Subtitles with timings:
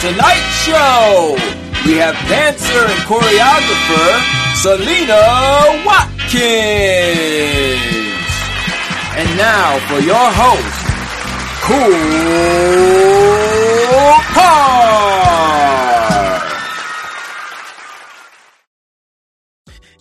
[0.00, 1.36] Tonight's show,
[1.84, 4.22] we have dancer and choreographer
[4.56, 6.40] Selena Watkins.
[9.14, 10.86] And now for your host,
[11.60, 11.90] Cool
[14.32, 14.80] Parr.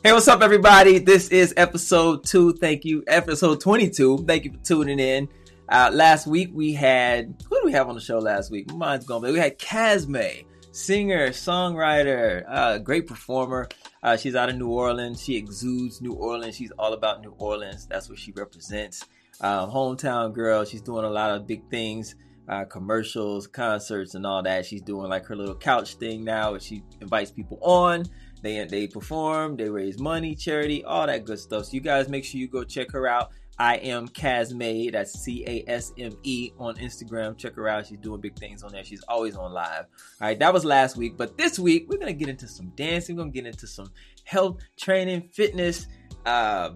[0.02, 1.00] Hey, what's up, everybody?
[1.00, 2.54] This is episode two.
[2.54, 4.20] Thank you, episode 22.
[4.20, 5.28] Thank you for tuning in.
[5.72, 8.68] Uh, last week we had who do we have on the show last week?
[8.72, 13.70] My mind's going, but we had Casme, singer, songwriter, uh, great performer.
[14.02, 15.22] Uh, she's out of New Orleans.
[15.22, 16.56] She exudes New Orleans.
[16.56, 17.86] She's all about New Orleans.
[17.86, 19.06] That's what she represents.
[19.42, 20.66] Um, hometown girl.
[20.66, 22.16] She's doing a lot of big things,
[22.48, 24.66] uh, commercials, concerts, and all that.
[24.66, 26.58] She's doing like her little couch thing now.
[26.58, 28.06] She invites people on.
[28.42, 29.56] They they perform.
[29.56, 31.66] They raise money, charity, all that good stuff.
[31.66, 33.32] So you guys make sure you go check her out.
[33.60, 34.90] I am Casme.
[34.92, 37.38] That's C A S M E on Instagram.
[37.38, 37.88] Check her out.
[37.88, 38.84] She's doing big things on there.
[38.86, 39.86] She's always on live.
[40.22, 41.18] All right, that was last week.
[41.18, 43.16] But this week, we're going to get into some dancing.
[43.16, 43.92] We're going to get into some
[44.24, 45.88] health, training, fitness,
[46.26, 46.74] uh,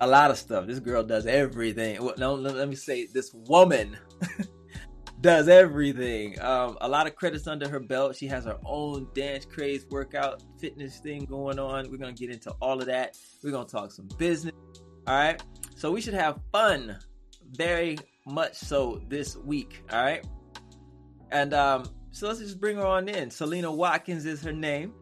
[0.00, 0.66] a lot of stuff.
[0.66, 2.02] This girl does everything.
[2.02, 3.96] Well, no, let me say, this woman
[5.20, 6.40] does everything.
[6.40, 8.16] Um, a lot of credits under her belt.
[8.16, 11.90] She has her own dance craze workout fitness thing going on.
[11.90, 13.16] We're going to get into all of that.
[13.44, 14.54] We're going to talk some business.
[15.06, 15.42] All right.
[15.80, 16.98] So we should have fun,
[17.52, 19.82] very much so this week.
[19.90, 20.22] All right.
[21.30, 23.30] And um, so let's just bring her on in.
[23.30, 24.92] Selena Watkins is her name.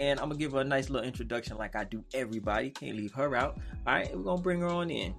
[0.00, 2.70] And I'm gonna give her a nice little introduction like I do everybody.
[2.70, 3.60] Can't leave her out.
[3.86, 5.14] All right, we're gonna bring her on in.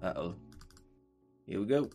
[0.00, 0.34] Uh oh.
[1.44, 1.90] Here we go.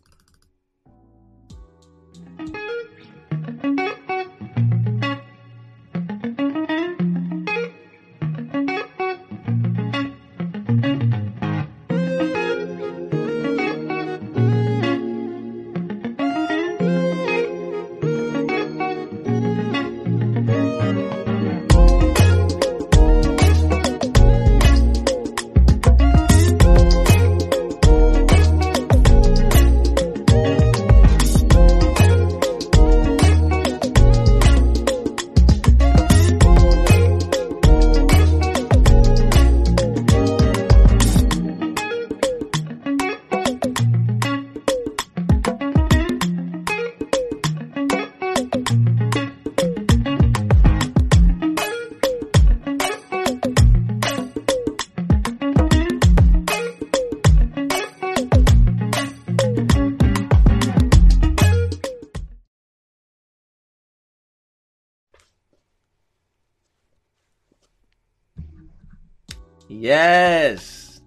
[69.79, 70.99] Yes.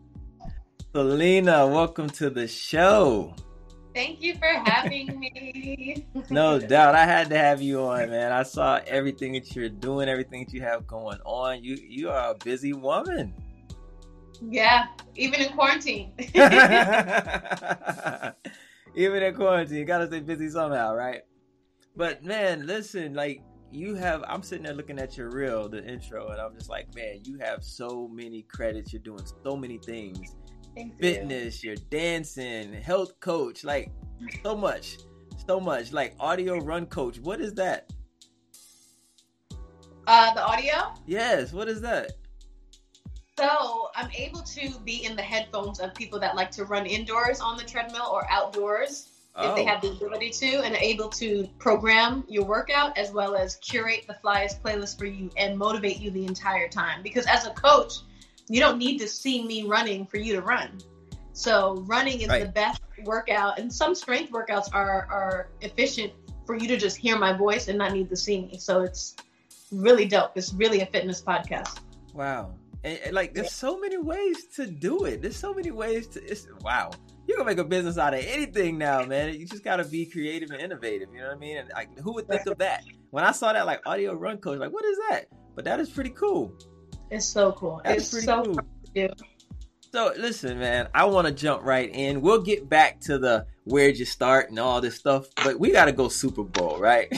[0.95, 3.35] Selena, welcome to the show.
[3.95, 6.07] Thank you for having me.
[6.31, 6.95] no doubt.
[6.95, 8.33] I had to have you on, man.
[8.33, 11.63] I saw everything that you're doing, everything that you have going on.
[11.63, 13.35] You you are a busy woman.
[14.41, 16.15] Yeah, even in quarantine.
[18.95, 21.21] even in quarantine, you gotta stay busy somehow, right?
[21.95, 26.29] But man, listen, like you have i'm sitting there looking at your reel the intro
[26.29, 28.93] and i'm just like man you have so many credits.
[28.93, 30.37] You're doing so many things.
[30.75, 31.71] Thank fitness you.
[31.71, 33.91] you're dancing health coach like
[34.43, 34.99] so much
[35.47, 35.93] so much.
[35.93, 37.91] Like audio run coach what is that?
[40.07, 40.95] Uh the audio?
[41.07, 42.13] Yes what is that?
[43.39, 47.41] So i'm able to be in the headphones of people that like to run indoors
[47.41, 49.55] on the treadmill or outdoors if Oh.
[49.55, 49.89] they have oh.
[49.89, 54.15] the ability to and are able to program your workout as well as curate the
[54.15, 57.03] flyest playlist for you and motivate you the entire time.
[57.03, 57.95] Because as a coach
[58.49, 60.79] you don't need to see me running for you to run.
[61.33, 62.45] So running is Right.
[62.45, 66.13] the best workout and some strength workouts are are efficient
[66.45, 68.59] for you to just hear my voice and not need to see me.
[68.59, 69.17] So it's
[69.71, 70.33] really dope.
[70.37, 71.79] It's really a fitness podcast.
[72.13, 72.53] Wow
[72.85, 76.23] and, and, like there's so many ways to do it there's so many ways to
[76.25, 76.91] it's wow
[77.27, 80.07] you can make a business out of anything now man you just got to be
[80.07, 82.83] creative and innovative you know what i mean and like who would think of that
[83.11, 85.91] when i saw that like audio run coach like what is that but that is
[85.91, 86.55] pretty cool
[87.13, 88.59] it's so cool That's it's pretty so cool.
[88.95, 89.09] do.
[89.93, 92.23] So listen, man, I want to jump right in.
[92.23, 95.85] We'll get back to the where'd you start and all this stuff, but we got
[95.85, 97.13] to go Super Bowl, right?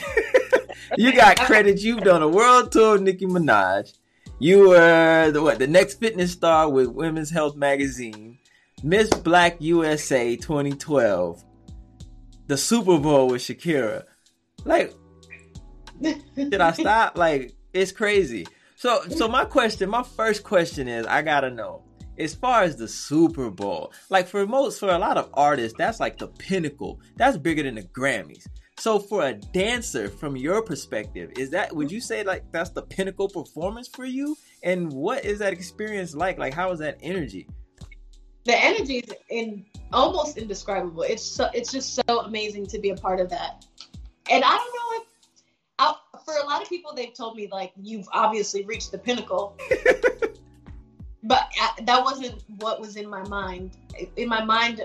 [0.96, 1.80] you got credit.
[1.80, 3.96] You've done a world tour, Nicki Minaj.
[4.44, 5.58] You were the what?
[5.58, 8.36] The next fitness star with Women's Health magazine,
[8.82, 11.42] Miss Black USA 2012,
[12.46, 14.04] the Super Bowl with Shakira.
[14.66, 14.92] Like,
[16.02, 17.16] did I stop?
[17.16, 18.46] Like, it's crazy.
[18.76, 21.82] So, so my question, my first question is, I gotta know
[22.18, 26.00] as far as the Super Bowl, like for most, for a lot of artists, that's
[26.00, 27.00] like the pinnacle.
[27.16, 28.46] That's bigger than the Grammys.
[28.76, 32.82] So for a dancer, from your perspective, is that would you say like that's the
[32.82, 34.36] pinnacle performance for you?
[34.62, 36.38] And what is that experience like?
[36.38, 37.48] Like how is that energy?
[38.44, 41.02] The energy is in almost indescribable.
[41.02, 43.64] It's so it's just so amazing to be a part of that.
[44.30, 45.08] And I don't know if
[45.78, 45.94] I,
[46.24, 49.56] for a lot of people, they've told me like you've obviously reached the pinnacle.
[51.22, 53.76] but I, that wasn't what was in my mind.
[54.16, 54.84] In my mind,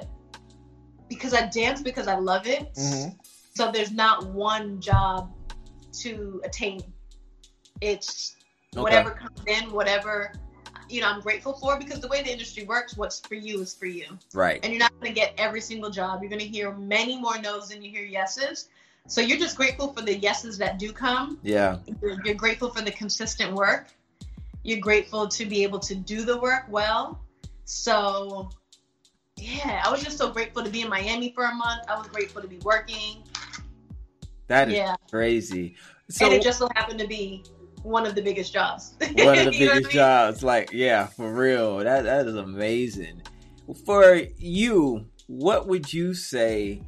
[1.10, 2.74] because I dance because I love it.
[2.76, 3.10] Mm-hmm.
[3.56, 5.32] So there's not one job
[5.94, 6.82] to attain.
[7.82, 8.36] It's
[8.76, 8.82] okay.
[8.82, 10.34] whatever comes in, whatever
[10.90, 13.74] you know I'm grateful for because the way the industry works, what's for you is
[13.74, 14.06] for you.
[14.34, 14.60] Right.
[14.64, 16.22] And you're not going to get every single job.
[16.22, 18.70] You're going to hear many more no's than you hear yeses.
[19.08, 21.40] So you're just grateful for the yeses that do come.
[21.42, 21.78] Yeah.
[22.02, 23.88] You're, you're grateful for the consistent work.
[24.64, 27.20] You're grateful to be able to do the work well.
[27.66, 28.50] So
[29.38, 31.84] yeah, I was just so grateful to be in Miami for a month.
[31.88, 33.24] I was grateful to be working.
[34.50, 34.96] That is yeah.
[35.10, 35.78] crazy.
[36.10, 37.46] So, and it just so happened to be
[37.84, 38.96] one of the biggest jobs.
[39.00, 39.90] one of the biggest I mean?
[39.90, 40.44] jobs.
[40.44, 41.78] Like, yeah, for real.
[41.78, 43.22] That that is amazing.
[43.86, 46.82] For you, what would you say?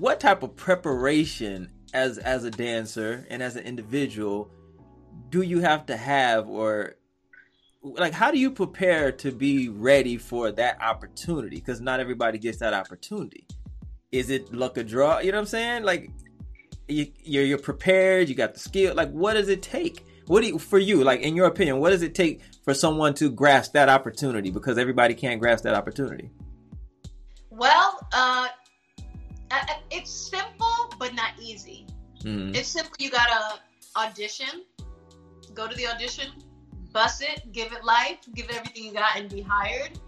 [0.00, 4.50] What type of preparation as as a dancer and as an individual
[5.30, 6.96] do you have to have or
[7.82, 12.58] like how do you prepare to be ready for that opportunity because not everybody gets
[12.58, 13.46] that opportunity
[14.12, 15.18] is it luck of draw?
[15.18, 15.82] You know what I'm saying?
[15.82, 16.10] Like
[16.88, 18.28] you, you're you're prepared.
[18.28, 18.94] You got the skill.
[18.94, 20.06] Like what does it take?
[20.26, 21.02] What do you, for you?
[21.02, 24.50] Like in your opinion, what does it take for someone to grasp that opportunity?
[24.50, 26.30] Because everybody can't grasp that opportunity.
[27.50, 28.48] Well, uh,
[29.90, 31.86] it's simple but not easy.
[32.20, 32.54] Mm-hmm.
[32.54, 32.94] It's simple.
[32.98, 33.58] You gotta
[33.96, 34.62] audition,
[35.54, 36.28] go to the audition,
[36.92, 39.98] bust it, give it life, give it everything you got, and be hired.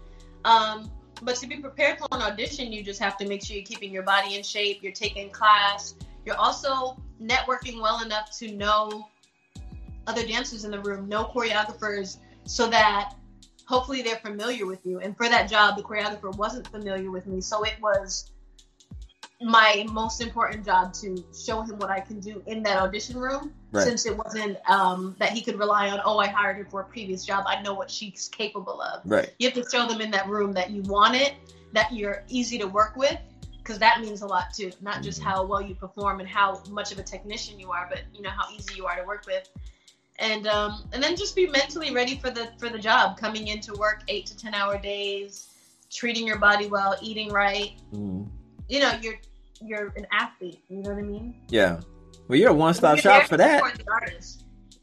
[0.45, 0.91] Um,
[1.25, 3.91] but to be prepared for an audition, you just have to make sure you're keeping
[3.91, 9.09] your body in shape, you're taking class, you're also networking well enough to know
[10.07, 13.15] other dancers in the room, know choreographers, so that
[13.65, 14.99] hopefully they're familiar with you.
[14.99, 18.31] And for that job, the choreographer wasn't familiar with me, so it was
[19.45, 23.53] my most important job to show him what I can do in that audition room.
[23.71, 23.83] Right.
[23.83, 26.85] Since it wasn't um, that he could rely on, oh, I hired her for a
[26.85, 27.45] previous job.
[27.47, 29.01] I know what she's capable of.
[29.05, 29.31] Right.
[29.37, 31.35] You have to show them in that room that you want it,
[31.73, 33.19] that you're easy to work with,
[33.59, 34.71] because that means a lot too.
[34.81, 35.29] Not just mm-hmm.
[35.29, 38.31] how well you perform and how much of a technician you are, but you know
[38.31, 39.47] how easy you are to work with.
[40.17, 43.19] And um, and then just be mentally ready for the for the job.
[43.19, 45.49] Coming into work eight to ten hour days,
[45.91, 47.73] treating your body well, eating right.
[47.93, 48.27] Mm
[48.67, 49.15] you know, you're
[49.61, 50.61] you're an athlete.
[50.69, 51.35] You know what I mean?
[51.49, 51.79] Yeah.
[52.27, 53.61] Well, you're a one stop shop for that.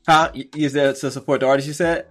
[0.07, 1.67] How you said to support the artist?
[1.69, 2.07] You said.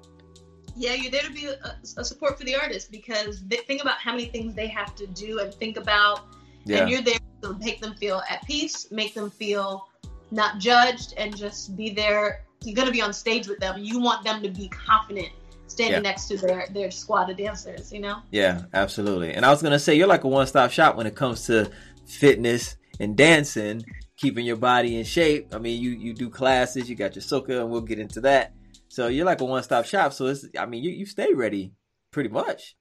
[0.75, 3.97] Yeah, you're there to be a, a support for the artist because they, think about
[3.97, 6.21] how many things they have to do and think about,
[6.63, 6.77] yeah.
[6.77, 9.89] and you're there to make them feel at peace, make them feel
[10.31, 12.45] not judged, and just be there.
[12.63, 13.75] You're gonna be on stage with them.
[13.79, 15.31] You want them to be confident
[15.71, 16.09] standing yeah.
[16.09, 18.19] next to their their squad of dancers, you know?
[18.31, 19.33] Yeah, absolutely.
[19.33, 21.71] And I was gonna say you're like a one stop shop when it comes to
[22.05, 23.83] fitness and dancing,
[24.17, 25.53] keeping your body in shape.
[25.53, 28.53] I mean, you you do classes, you got your soca, and we'll get into that.
[28.87, 30.13] So you're like a one stop shop.
[30.13, 31.73] So it's I mean, you you stay ready
[32.11, 32.75] pretty much.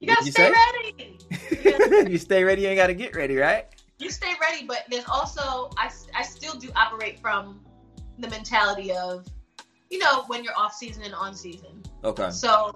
[0.00, 1.18] You gotta you stay say?
[1.62, 2.10] ready.
[2.10, 2.62] you stay ready.
[2.62, 3.66] You ain't gotta get ready, right?
[3.98, 7.60] You stay ready, but there's also I I still do operate from
[8.18, 9.26] the mentality of
[9.90, 11.82] you know, when you're off season and on season.
[12.04, 12.30] Okay.
[12.30, 12.72] So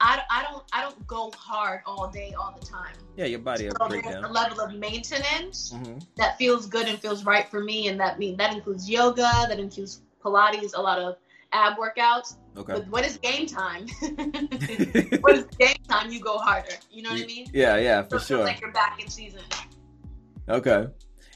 [0.00, 2.94] I, I don't I don't go hard all day all the time.
[3.16, 5.98] Yeah, your body so there's a level of maintenance mm-hmm.
[6.16, 9.58] that feels good and feels right for me, and that mean that includes yoga, that
[9.58, 11.16] includes Pilates, a lot of
[11.52, 12.36] ab workouts.
[12.56, 12.74] Okay.
[12.74, 16.70] But when it's game time, when it's game time, you go harder.
[16.90, 17.48] You know what I mean?
[17.52, 18.44] Yeah, yeah, for so sure.
[18.44, 19.42] Like you're back in season.
[20.48, 20.86] Okay.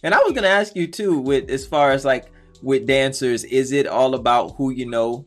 [0.02, 2.30] And I was gonna ask you too, with as far as like
[2.62, 5.26] with dancers, is it all about who you know?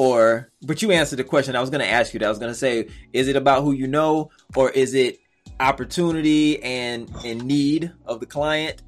[0.00, 2.24] Or, but you answered the question I was going to ask you that.
[2.24, 5.18] I was going to say, is it about who you know, or is it
[5.60, 8.80] opportunity and, and need of the client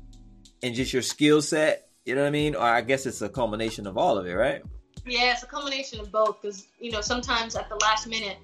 [0.62, 1.87] and just your skill set?
[2.07, 2.54] You know what I mean?
[2.54, 4.62] Or I guess it's a culmination of all of it, right?
[5.04, 8.38] Yeah, it's a combination of both because, you know, sometimes at the last minute,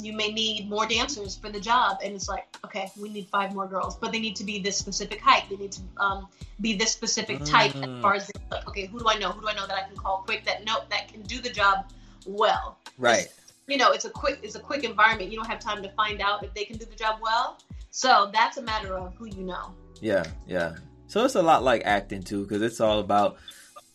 [0.00, 3.54] you may need more dancers for the job and it's like okay we need five
[3.54, 6.26] more girls but they need to be this specific height they need to um,
[6.60, 7.96] be this specific type mm.
[7.96, 9.86] as far as like, okay who do i know who do i know that i
[9.86, 11.86] can call quick that nope that can do the job
[12.26, 12.78] well.
[12.98, 13.28] Right.
[13.66, 15.30] You know it's a quick it's a quick environment.
[15.30, 17.58] You don't have time to find out if they can do the job well.
[17.90, 19.74] So that's a matter of who you know.
[20.00, 20.76] Yeah yeah.
[21.06, 23.36] So it's a lot like acting too because it's all about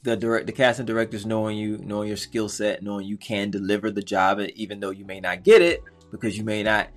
[0.04, 3.92] the direct the casting directors knowing you, knowing your skill set, knowing you can deliver
[3.92, 6.88] the job, even though you may not get it because you may not.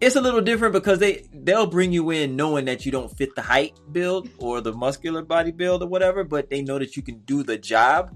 [0.00, 3.34] It's a little different because they they'll bring you in knowing that you don't fit
[3.34, 7.02] the height build or the muscular body build or whatever, but they know that you
[7.02, 8.14] can do the job,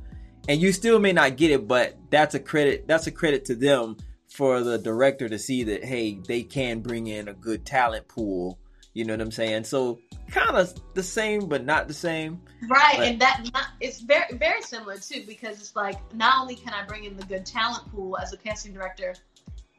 [0.49, 1.67] and you still may not get it.
[1.69, 2.87] But that's a credit.
[2.87, 3.97] That's a credit to them
[4.29, 8.59] for the director to see that hey, they can bring in a good talent pool.
[8.95, 9.65] You know what I'm saying?
[9.65, 12.41] So kind of the same, but not the same.
[12.69, 16.55] Right, But- and that not, it's very very similar too because it's like not only
[16.57, 19.15] can I bring in the good talent pool as a casting director,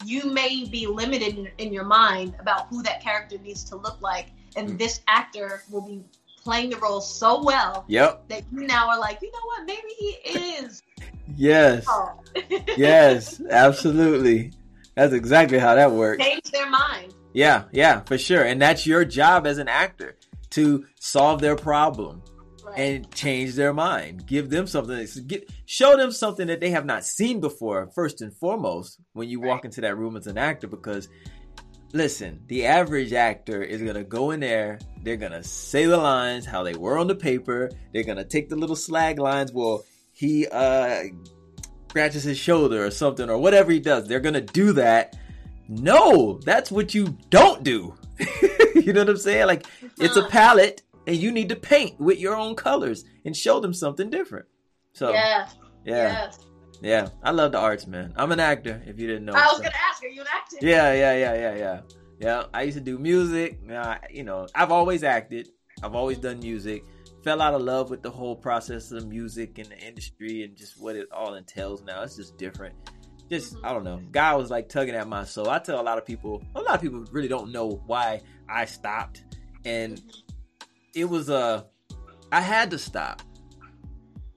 [0.06, 4.02] you may be limited in, in your mind about who that character needs to look
[4.02, 4.78] like, and Mm.
[4.80, 6.04] this actor will be
[6.44, 8.28] playing the role so well Yep.
[8.30, 10.10] that you now are like, you know what, maybe he
[10.40, 10.84] is.
[11.38, 11.86] Yes.
[11.88, 12.20] Oh.
[12.78, 13.42] Yes.
[13.50, 14.52] Absolutely.
[14.96, 16.24] That's exactly how that works.
[16.24, 17.14] Change their mind.
[17.34, 17.64] Yeah.
[17.72, 18.02] Yeah.
[18.02, 18.44] For sure.
[18.44, 20.18] And that's your job as an actor
[20.52, 22.22] to solve their problem
[22.66, 22.78] Right.
[22.80, 24.26] and change their mind.
[24.28, 25.08] Give them something.
[25.28, 27.90] Get, show them something that they have not seen before.
[27.96, 31.08] First and foremost, when you walk into that room as an actor, because
[31.94, 34.80] listen, the average actor is gonna go in there.
[35.04, 37.70] They're gonna say the lines how they were on the paper.
[37.94, 39.54] They're gonna take the little slag lines.
[39.54, 41.04] Well, he uh
[41.90, 44.08] scratches his shoulder or something or whatever he does.
[44.08, 45.16] They're gonna do that.
[45.70, 47.96] No, that's what you don't do.
[48.76, 49.48] you know what I'm saying?
[49.48, 49.66] Like
[50.00, 53.74] it's a palette and you need to paint with your own colors and show them
[53.74, 54.46] something different.
[54.94, 55.48] So yeah,
[55.86, 56.32] yeah,
[56.84, 57.10] yeah.
[57.24, 58.14] I love the arts, man.
[58.16, 58.82] I'm an actor.
[58.86, 60.58] If you didn't know, I was so- gonna ask, are you an actor?
[60.62, 61.80] yeah, yeah, yeah, yeah, yeah,
[62.20, 62.44] yeah.
[62.54, 63.60] I used to do music.
[64.12, 65.50] You know, I've always acted.
[65.82, 66.84] I've always done music.
[67.24, 70.80] Fell out of love with the whole process of music and the industry and just
[70.82, 72.04] what it all entails now.
[72.04, 72.76] It's just different.
[73.30, 73.60] Just Mhm.
[73.64, 74.02] I don't know.
[74.12, 75.50] God was like tugging at my soul.
[75.50, 76.44] I tell a lot of people.
[76.56, 79.24] A lot of people really don't know why I stopped,
[79.64, 80.02] and
[80.94, 81.64] it was uh
[82.32, 83.22] I had to stop.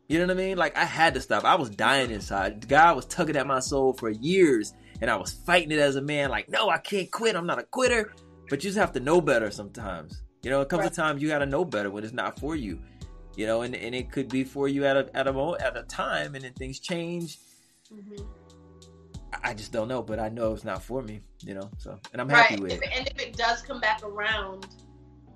[0.08, 0.56] You know what I mean?
[0.56, 1.44] Like I had to stop.
[1.44, 2.68] I was dying inside.
[2.68, 6.02] God was tugging at my soul for years, and I was fighting it as a
[6.02, 6.30] man.
[6.30, 7.34] Like, no, I can't quit.
[7.36, 8.12] I'm not a quitter.
[8.48, 10.22] But you just have to know better sometimes.
[10.42, 10.92] You know, it comes Right.
[10.92, 12.78] a time you got to know better when it's not for you.
[13.34, 15.76] You know, and, and it could be for you at a at a moment at
[15.76, 17.38] a time, and then things change.
[17.92, 18.24] Mhm.
[19.32, 21.20] I- I just don't know, but I know it's not for me.
[21.42, 22.46] You know, so and I'm right.
[22.46, 22.88] happy with If- it.
[22.96, 24.66] and if it does come back around,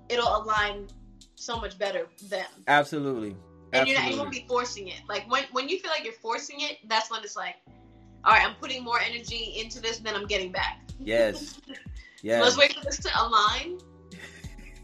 [0.07, 0.87] it'll align
[1.35, 2.45] so much better then.
[2.67, 3.35] Absolutely.
[3.73, 5.01] And you're not, you won't be forcing it.
[5.07, 7.55] Like when when you feel like you're forcing it, that's when it's like,
[8.25, 10.81] all right, I'm putting more energy into this than I'm getting back.
[10.99, 11.59] Yes.
[12.21, 12.41] So Yes.
[12.43, 13.79] let's wait for this to align,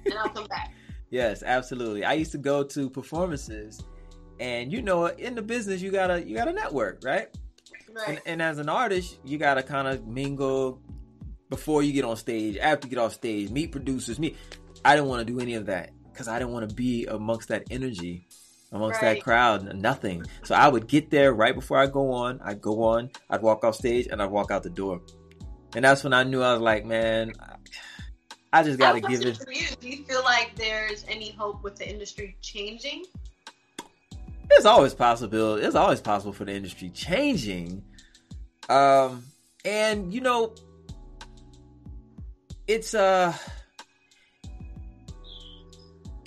[0.05, 0.73] and I'll come back.
[1.11, 2.03] Yes, absolutely.
[2.03, 3.81] I used to go to performances,
[4.39, 7.27] and you know, in the business, you gotta you gotta network, right?
[7.93, 8.09] Right.
[8.09, 10.81] And, and as an artist, you gotta kind of mingle
[11.49, 14.17] before you get on stage, after you get off stage, meet producers.
[14.19, 14.35] Meet.
[14.83, 17.49] I didn't want to do any of that because I didn't want to be amongst
[17.49, 18.27] that energy,
[18.71, 19.75] amongst that crowd.
[19.75, 20.25] Nothing.
[20.43, 22.39] So I would get there right before I go on.
[22.43, 23.09] I'd go on.
[23.29, 25.01] I'd walk off stage, and I'd walk out the door.
[25.75, 27.33] And that's when I knew I was like, man,
[28.51, 29.37] I just gotta give question it.
[29.37, 29.67] for you.
[29.79, 33.05] Do you feel like there's any hope with the industry changing?
[34.49, 35.55] It's always possible.
[35.55, 37.83] It's always possible for the industry changing.
[38.69, 39.25] Um,
[39.65, 40.53] and you know,
[42.67, 43.33] it's uh,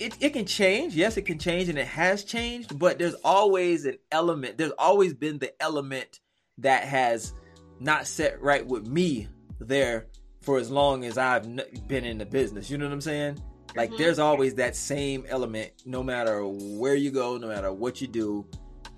[0.01, 0.95] it it can change.
[0.95, 2.77] Yes, it can change, and it has changed.
[2.77, 4.57] But there's always an element.
[4.57, 6.19] There's always been the element
[6.57, 7.33] that has
[7.79, 9.27] not set right with me
[9.59, 10.07] there
[10.41, 11.43] for as long as I've
[11.87, 12.69] been in the business.
[12.69, 13.41] You know what I'm saying?
[13.75, 13.97] Like Mhm.
[13.97, 18.45] there's always that same element no matter where you go, no matter what you do,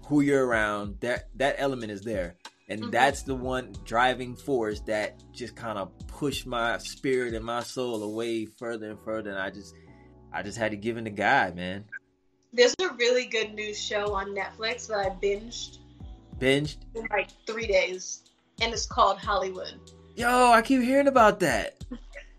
[0.07, 2.35] who you're around, that that element is there.
[2.69, 2.91] And Mhm.
[2.91, 8.01] that's the one driving force that just kind of pushed my spirit and my soul
[8.03, 9.75] away further and further and I just
[10.33, 11.85] I just had to give in to God, man.
[12.51, 15.77] There's a really good new show on Netflix that I binged
[16.39, 16.77] Binged.
[16.95, 18.23] in like three days,
[18.61, 19.73] and it's called Hollywood.
[20.15, 21.83] Yo, I keep hearing about that.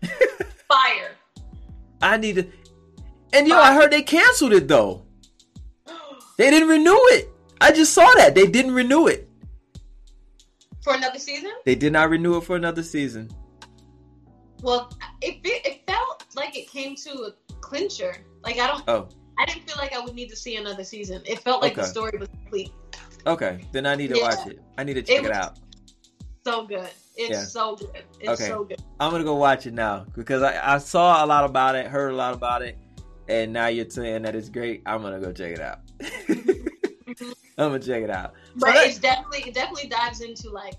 [0.67, 1.11] Fire.
[2.01, 2.47] I need to
[3.33, 5.03] And yo, I heard they canceled it though.
[6.37, 7.29] They didn't renew it.
[7.61, 8.35] I just saw that.
[8.35, 9.29] They didn't renew it.
[10.83, 11.51] For another season?
[11.65, 13.31] They did not renew it for another season.
[14.61, 18.15] Well, it it felt like it came to a clincher.
[18.43, 21.21] Like I don't, Oh, I didn't feel like I would need to see another season.
[21.25, 22.71] It felt like the story was complete.
[23.27, 23.65] okay.
[23.71, 24.23] Then I need to Yeah.
[24.29, 24.59] watch it.
[24.77, 25.59] I need to check it, was- out.
[26.45, 26.89] So good.
[27.17, 27.43] It's Yeah.
[27.43, 28.03] so good.
[28.19, 28.47] It's Okay.
[28.51, 28.79] so good.
[28.99, 32.11] I'm gonna go watch it now because I, I saw a lot about it, heard
[32.11, 32.77] a lot about it,
[33.27, 34.83] and now you're saying that it's great.
[34.85, 35.79] I'm gonna go check it out.
[37.57, 38.33] I'm gonna check it out.
[38.57, 40.75] But that- it's definitely it definitely dives into like,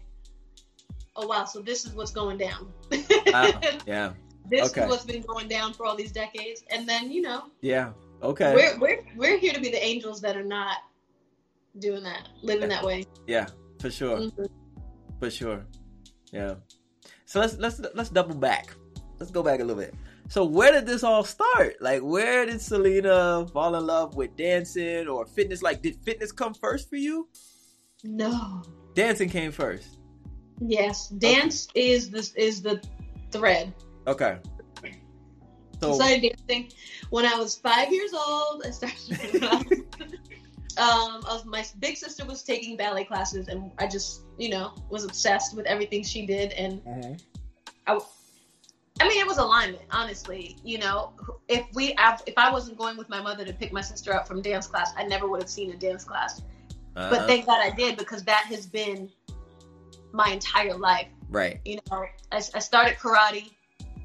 [1.16, 2.72] oh wow, so this is what's going down.
[3.86, 4.12] Yeah,
[4.50, 4.82] this okay.
[4.82, 8.54] is what's been going down for all these decades, and then you know yeah, okay.
[8.54, 10.78] we're we're we're here to be the angels that are not
[11.78, 13.04] doing that, living that way.
[13.26, 13.46] Yeah,
[13.80, 14.18] for sure.
[14.18, 14.48] Mhm.
[15.18, 15.66] For sure.
[16.32, 16.54] Yeah.
[17.24, 18.74] So let's let's let's double back.
[19.18, 19.94] Let's go back a little bit.
[20.28, 21.76] So where did this all start?
[21.80, 25.62] Like where did Selena fall in love with dancing or fitness?
[25.62, 27.28] Like did fitness come first for you?
[28.04, 28.62] No.
[28.94, 29.98] Dancing came first.
[30.60, 32.82] Yes, dance is this is the
[33.30, 33.74] thread.
[34.06, 34.38] Okay.
[35.86, 36.72] I So started dancing
[37.10, 38.64] when I was five years old.
[38.66, 39.42] I started.
[39.42, 39.76] um,
[40.78, 45.04] I was, my big sister was taking ballet classes, and I just, you know, was
[45.04, 46.52] obsessed with everything she did.
[46.52, 47.20] And Mhm.
[49.00, 50.56] I mean, it was alignment, honestly.
[50.64, 51.12] You know,
[51.48, 51.94] if we,
[52.26, 54.92] if I wasn't going with my mother to pick my sister up from dance class,
[54.96, 56.42] I never would have seen a dance class.
[56.96, 59.10] Uh, But thank God I did because that has been
[60.12, 61.08] my entire life.
[61.28, 61.60] right.
[61.64, 63.50] You know, I, I started karate,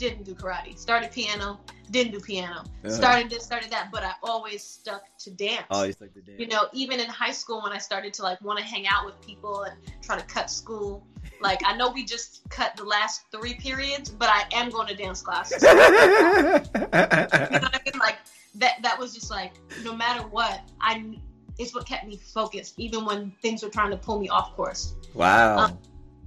[0.01, 0.75] didn't do karate.
[0.77, 1.59] Started piano,
[1.91, 2.61] didn't do piano.
[2.61, 2.89] Uh-huh.
[2.89, 5.67] Started this, started that, but I always stuck to dance.
[5.69, 6.39] Always like the dance.
[6.39, 9.05] You know, even in high school when I started to like want to hang out
[9.05, 11.05] with people and try to cut school,
[11.41, 14.95] like I know we just cut the last three periods, but I am going to
[14.95, 15.51] dance class.
[15.61, 17.99] you know what I mean?
[17.99, 18.17] Like
[18.55, 19.53] that that was just like
[19.83, 21.15] no matter what, I
[21.59, 24.95] it's what kept me focused, even when things were trying to pull me off course.
[25.13, 25.59] wow.
[25.59, 25.77] Um,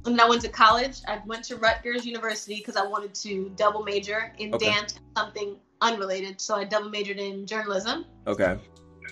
[0.04, 3.82] when I went to college, I went to Rutgers University because I wanted to double
[3.82, 4.66] major in Okay.
[4.70, 6.40] dance, something unrelated.
[6.40, 8.04] So I double majored in journalism.
[8.26, 8.58] okay.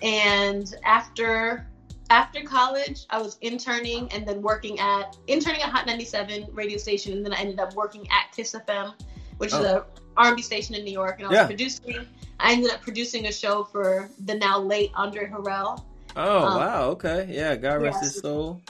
[0.02, 1.66] And after
[2.10, 7.12] after college, I was interning and then working at interning at Hot 97 radio station,
[7.14, 8.92] and then I ended up working at Kiss FM,
[9.38, 9.84] which is Oh.
[10.16, 11.16] a R&B station in New York.
[11.18, 11.46] And I was Yeah.
[11.46, 12.06] producing.
[12.38, 15.82] I ended up producing a show for the now late Andre Harrell.
[16.16, 16.84] Oh Um, wow.
[16.90, 17.28] Okay.
[17.30, 17.54] Yeah.
[17.56, 18.12] God rest yes.
[18.14, 18.60] his soul.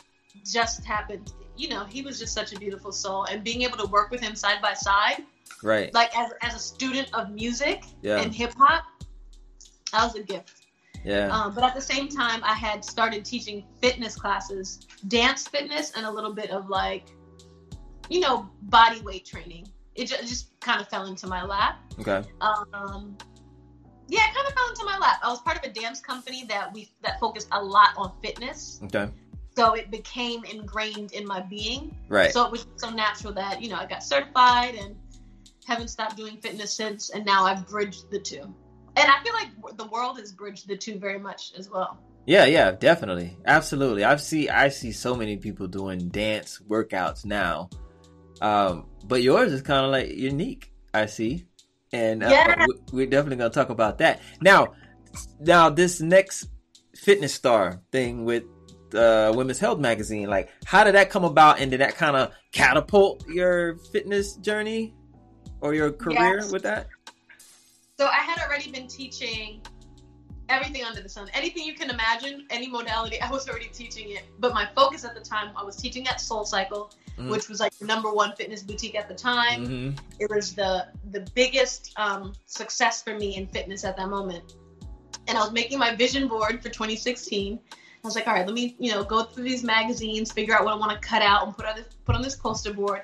[0.45, 1.33] Just happened.
[1.57, 4.21] You know, he was just such a beautiful soul, and being able to work with
[4.21, 5.25] him side by side.
[5.65, 5.95] Right.
[5.95, 8.21] like as, as a student of music Yeah.
[8.21, 8.83] and hip hop,
[9.93, 10.63] that was a gift.
[11.05, 11.29] Yeah.
[11.29, 16.05] Um, but at the same time, I had started teaching fitness classes, dance fitness, and
[16.05, 17.05] a little bit of like,
[18.09, 19.69] you know, body weight training.
[19.95, 21.79] It just, just kind of fell into my lap.
[22.01, 22.23] Okay.
[22.41, 23.17] Um,
[24.09, 25.21] yeah, it kind of fell into my lap.
[25.23, 28.81] I was part of a dance company that we that focused a lot on fitness,
[28.85, 29.09] Okay.
[29.57, 31.95] So it became ingrained in my being.
[32.09, 32.33] Right.
[32.33, 34.97] So it was so natural that, you know, I got certified and
[35.67, 38.43] haven't stopped doing fitness since, and now I've bridged the two.
[38.97, 41.99] And I feel like the world has bridged the two very much as well.
[42.27, 44.05] Yeah, yeah, definitely, absolutely.
[44.05, 47.69] I've see I see so many people doing dance workouts now,
[48.41, 50.73] um, but yours is kind of like unique.
[50.95, 51.47] I see,
[51.93, 52.55] and uh, Yeah.
[52.67, 54.75] we- we're definitely gonna talk about that now.
[55.41, 56.49] Now, this next
[56.95, 58.45] fitness star thing with
[58.95, 62.33] uh, Women's Health magazine, like, how did that come about, and did that kind of
[62.53, 64.95] catapult your fitness journey
[65.61, 66.51] or your career Yes.
[66.53, 66.89] with that?
[67.99, 69.61] So I had already been teaching
[70.49, 73.21] everything under the sun, anything you can imagine, any modality.
[73.21, 76.21] I was already teaching it, but my focus at the time, I was teaching at
[76.21, 77.31] Soul Cycle, Mhm.
[77.31, 79.67] which was like the number one fitness boutique at the time.
[79.67, 84.55] hmm it was the the biggest um, success for me in fitness at that moment
[85.27, 87.59] and i was making my vision board for 2016
[88.03, 90.65] i was like all right let me you know go through these magazines figure out
[90.65, 93.03] what i want to cut out and put on this put on this poster board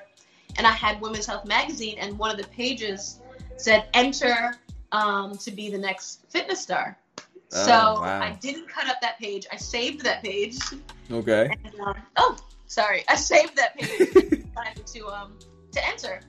[0.57, 3.19] and i had women's health magazine and one of the pages
[3.57, 4.53] said enter
[4.91, 6.97] um, to be the next fitness star
[7.51, 8.21] Oh, so wow.
[8.21, 10.59] i didn't cut up that page i saved that page
[11.11, 11.49] Okay.
[11.63, 14.45] and, um, oh, sorry, I saved that page
[14.93, 15.37] to um
[15.71, 16.21] to enter,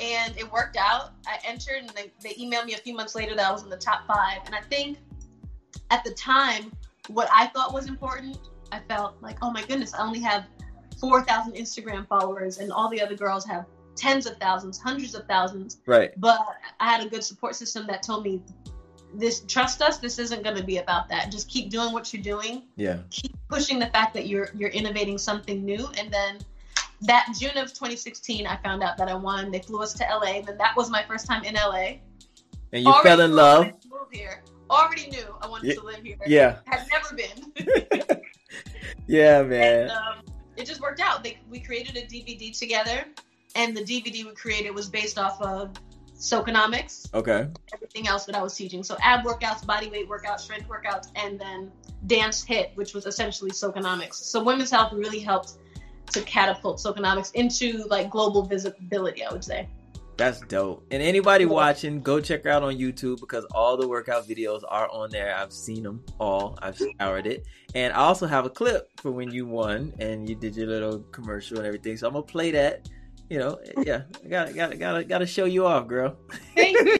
[0.00, 1.12] and it worked out.
[1.26, 3.70] I entered, and they, they emailed me a few months later that I was in
[3.70, 4.38] the top five.
[4.46, 4.98] And I think
[5.90, 6.72] at the time,
[7.08, 8.38] what I thought was important,
[8.72, 10.46] I felt like, oh my goodness, I only have
[10.98, 15.26] four thousand Instagram followers, and all the other girls have tens of thousands, hundreds of
[15.26, 15.78] thousands.
[15.86, 16.12] Right.
[16.20, 16.40] But
[16.80, 18.42] I had a good support system that told me.
[19.16, 19.98] This trust us.
[19.98, 21.30] This isn't going to be about that.
[21.30, 22.98] Just keep doing what you're doing Yeah.
[23.10, 26.38] keep pushing the fact that you're you're innovating something new and then
[27.02, 30.40] that June of 2016 I found out that I won they flew us to LA
[30.40, 31.98] then that was my first time in LA
[32.72, 33.58] And you Already fell in love.
[33.66, 35.74] wanted to move here already knew I wanted Yeah.
[35.74, 36.58] to live here Yeah.
[36.66, 37.52] had never been
[39.06, 39.90] Yeah, and man.
[39.90, 40.24] um,
[40.56, 43.04] it just worked out they, we created a DVD together
[43.56, 45.72] and the DVD we created was based off of
[46.16, 47.48] Socanomics Okay.
[47.74, 48.82] everything else that I was teaching.
[48.82, 51.70] So ab workouts, body weight workouts, strength workouts, and then
[52.06, 54.14] dance hit, which was essentially Socanomics.
[54.14, 55.54] So women's health really helped
[56.12, 59.68] to catapult Socanomics into like global visibility, I would say.
[60.16, 60.86] That's dope.
[60.90, 64.88] And anybody watching, go check her out on YouTube because all the workout videos are
[64.90, 65.34] on there.
[65.34, 66.56] I've seen them all.
[66.62, 67.46] I've scoured it.
[67.74, 71.00] And I also have a clip for when you won and you did your little
[71.10, 71.96] commercial and everything.
[71.96, 72.88] So I'm gonna play that.
[73.28, 74.02] You know, yeah.
[74.24, 76.16] I gotta gotta gotta gotta show you off, girl.
[76.54, 76.98] Thank you.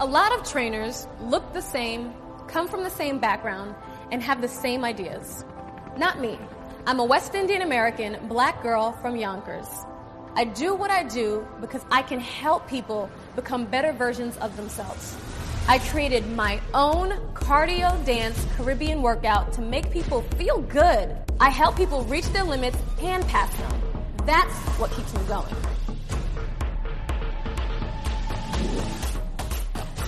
[0.00, 2.12] A lot of trainers look the same,
[2.48, 3.74] come from the same background,
[4.10, 5.44] and have the same ideas.
[5.98, 6.38] Not me.
[6.86, 9.66] I'm a West Indian American black girl from Yonkers.
[10.34, 15.14] I do what I do because I can help people become better versions of themselves.
[15.68, 21.14] I created my own cardio dance Caribbean workout to make people feel good.
[21.38, 23.82] I help people reach their limits and pass them.
[24.24, 25.54] That's what keeps me going.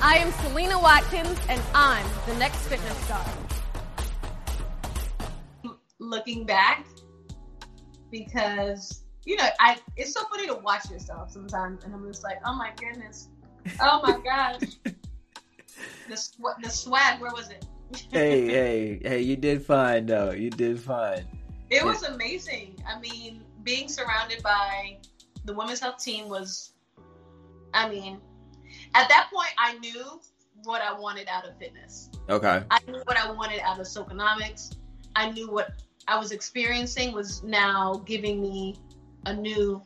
[0.00, 3.24] I am Selena Watkins, and I'm the next fitness star.
[6.12, 6.86] Looking back,
[8.10, 12.36] because you know, I it's so funny to watch yourself sometimes, and I'm just like,
[12.44, 13.30] oh my goodness,
[13.80, 14.76] oh my gosh,
[16.10, 17.64] the sw- the swag, where was it?
[18.12, 19.22] hey, hey, hey!
[19.22, 20.32] You did fine, though.
[20.32, 21.24] You did fine.
[21.70, 22.76] It was amazing.
[22.86, 24.98] I mean, being surrounded by
[25.46, 26.74] the women's health team was,
[27.72, 28.18] I mean,
[28.94, 30.20] at that point, I knew
[30.64, 32.10] what I wanted out of fitness.
[32.28, 32.62] Okay.
[32.70, 34.76] I knew what I wanted out of Socanomics.
[35.16, 38.76] I knew what I was experiencing was now giving me
[39.26, 39.82] a new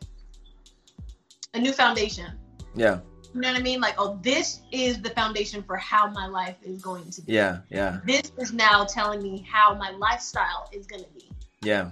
[1.55, 2.27] a new foundation.
[2.75, 3.01] Yeah.
[3.35, 3.81] You know what I mean?
[3.81, 7.33] Like, oh, this is the foundation for how my life is going to be.
[7.35, 8.01] Yeah, yeah.
[8.07, 11.31] This is now telling me how my lifestyle is going to be.
[11.63, 11.91] Yeah.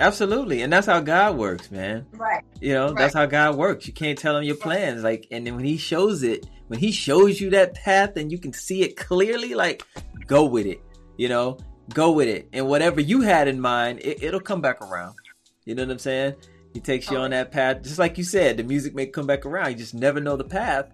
[0.00, 0.62] Absolutely.
[0.62, 2.06] And that's how God works, man.
[2.12, 2.42] Right.
[2.60, 2.96] You know, Right.
[2.96, 3.86] that's how God works.
[3.86, 5.04] You can't tell him your plans.
[5.04, 8.38] Like, and then when he shows it, when he shows you that path and you
[8.38, 9.84] can see it clearly, like,
[10.26, 10.82] go with it.
[11.16, 11.58] You know,
[11.92, 12.48] go with it.
[12.52, 15.16] And whatever you had in mind, it, it'll come back around.
[15.64, 16.34] You know what I'm saying?
[16.72, 17.82] He takes you on that path.
[17.82, 19.70] Just like you said, the music may come back around.
[19.70, 20.86] You just never know the path.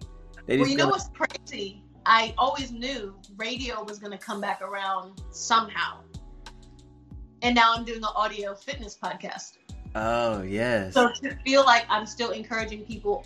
[0.45, 1.83] They Well, you know what's crazy?
[2.05, 6.01] I always knew radio was going to come back around somehow.
[7.41, 9.57] And now I'm doing an audio fitness podcast.
[9.95, 10.93] Oh, yes.
[10.93, 13.25] So to feel like I'm still encouraging people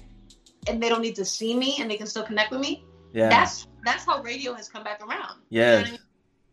[0.68, 3.30] and they don't need to see me and they can still connect with me, yeah.
[3.30, 5.42] that's that's how radio has come back around.
[5.50, 6.00] You know I mean?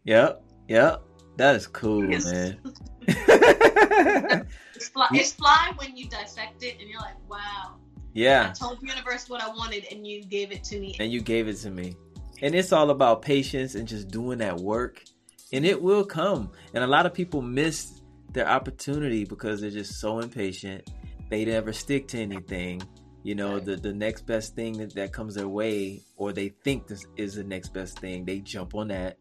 [0.04, 0.44] Yep.
[0.68, 1.02] Yep.
[1.36, 2.24] That is cool, Yes.
[2.24, 2.60] man.
[4.74, 7.76] It's fly, it's fly when you dissect it and you're like, wow,
[8.14, 8.48] Yeah.
[8.50, 10.96] I told the universe what I wanted and you gave it to me.
[10.98, 11.94] And you gave it to me.
[12.40, 15.04] And it's all about patience and just doing that work.
[15.52, 16.50] And it will come.
[16.74, 18.00] And a lot of people miss
[18.32, 20.90] their opportunity because they're just so impatient.
[21.30, 22.82] They never stick to anything.
[23.22, 26.88] You know, the, the next best thing that, that comes their way, or they think
[26.88, 29.16] this is the next best thing, they jump on that.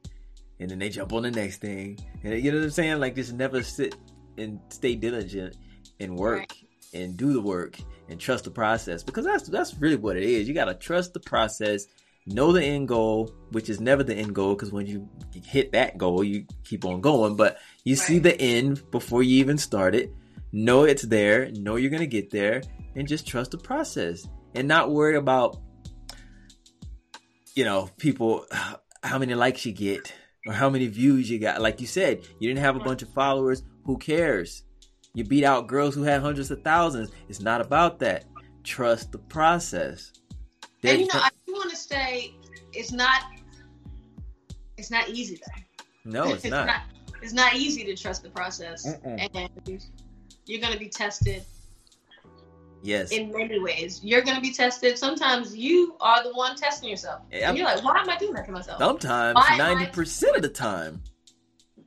[0.62, 2.00] And then they jump on the next thing.
[2.24, 3.00] And you know what I'm saying?
[3.00, 3.95] Like, just never sit
[4.38, 5.58] and stay diligent
[6.00, 6.54] and work Right.
[6.93, 7.78] and do the work
[8.10, 10.47] and trust the process because that's that's really what it is.
[10.47, 11.88] You got to trust the process,
[12.28, 15.10] know the end goal, which is never the end goal because when you
[15.43, 19.58] hit that goal, you keep on going, but you see the end before you even
[19.58, 20.13] start it.
[20.54, 22.62] Know it's there, know you're going to get there
[22.95, 25.58] and just trust the process and not worry about
[27.56, 28.45] you know, people
[29.04, 30.13] how many likes you get
[30.47, 31.62] or how many views you got.
[31.62, 34.63] Like you said, you didn't have a bunch of followers, who cares?
[35.13, 37.12] You beat out girls who had hundreds of thousands.
[37.27, 38.25] It's not about that.
[38.63, 40.13] Trust the process.
[40.84, 42.34] and you know, I do want to say
[42.73, 43.23] it's not
[44.77, 45.39] it's not easy
[46.06, 46.12] though.
[46.12, 46.82] no, it's not.
[47.21, 49.30] It's not easy to trust the process, Mm-mm.
[49.36, 49.82] and
[50.47, 51.43] you're going to be tested
[52.84, 53.12] Yes.
[53.12, 54.00] in many ways.
[54.04, 54.98] You're going to be tested.
[54.98, 57.50] Sometimes you are the one testing yourself, Yeah.
[57.50, 60.50] and you're like, "Why am I doing that to myself?" Sometimes, ninety percent of the
[60.50, 61.02] time.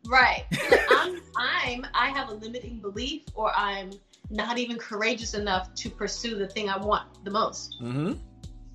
[0.07, 0.45] Right?
[0.71, 3.91] Like, I'm, I'm, I have a limiting belief, or I'm
[4.31, 7.77] not even courageous enough to pursue the thing I want the most.
[7.81, 8.13] hmm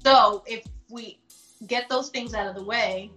[0.03, 1.19] So if we
[1.67, 3.11] get those things out of the way,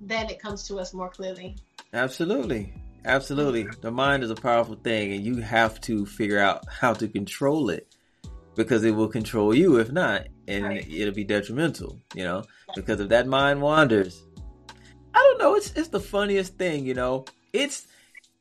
[0.00, 1.56] then it comes to us more clearly.
[1.92, 2.72] Absolutely.
[3.04, 3.68] Absolutely.
[3.80, 7.70] The mind is a powerful thing, and you have to figure out how to control
[7.70, 7.94] it
[8.56, 10.88] because it will control you if not, and Right.
[10.90, 14.24] it'll be detrimental, you know, because if that mind wanders,
[15.14, 17.24] I don't know, it's it's the funniest thing, you know.
[17.52, 17.86] It's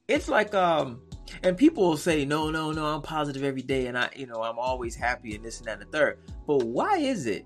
[0.07, 1.01] it's like um
[1.43, 4.41] and people will say, No, no, no, I'm positive every day and I you know,
[4.43, 6.19] I'm always happy and this and that and the third.
[6.47, 7.45] But why is it?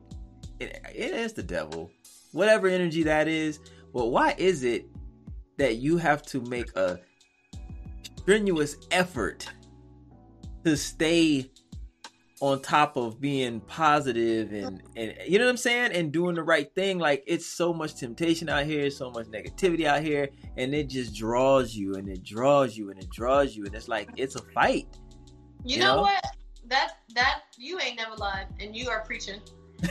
[0.60, 1.91] It, it is the devil.
[2.32, 3.60] Whatever energy that is,
[3.93, 4.86] but why is it
[5.58, 6.99] that you have to make a
[8.31, 9.47] strenuous effort
[10.65, 11.49] to stay
[12.41, 16.43] on top of being positive and and you know what I'm saying and doing the
[16.43, 20.75] right thing like it's so much temptation out here so much negativity out here and
[20.75, 24.09] it just draws you and it draws you and it draws you and it's like
[24.17, 24.87] it's a fight
[25.63, 26.01] You, You know, know?
[26.01, 26.23] what?
[26.67, 29.39] That that you ain't never lied, and you are preaching.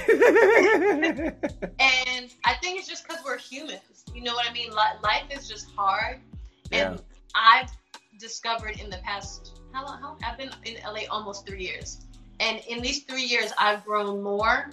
[1.78, 4.04] And I think it's just because we're humans.
[4.14, 4.70] You know what I mean?
[4.72, 6.20] Li- Life is just hard,
[6.70, 6.90] Yeah.
[6.90, 7.02] and
[7.34, 7.70] I've
[8.18, 10.00] discovered in the past how long?
[10.00, 12.06] How, I've been in LA almost three years,
[12.40, 14.70] and in these three years, I've grown more.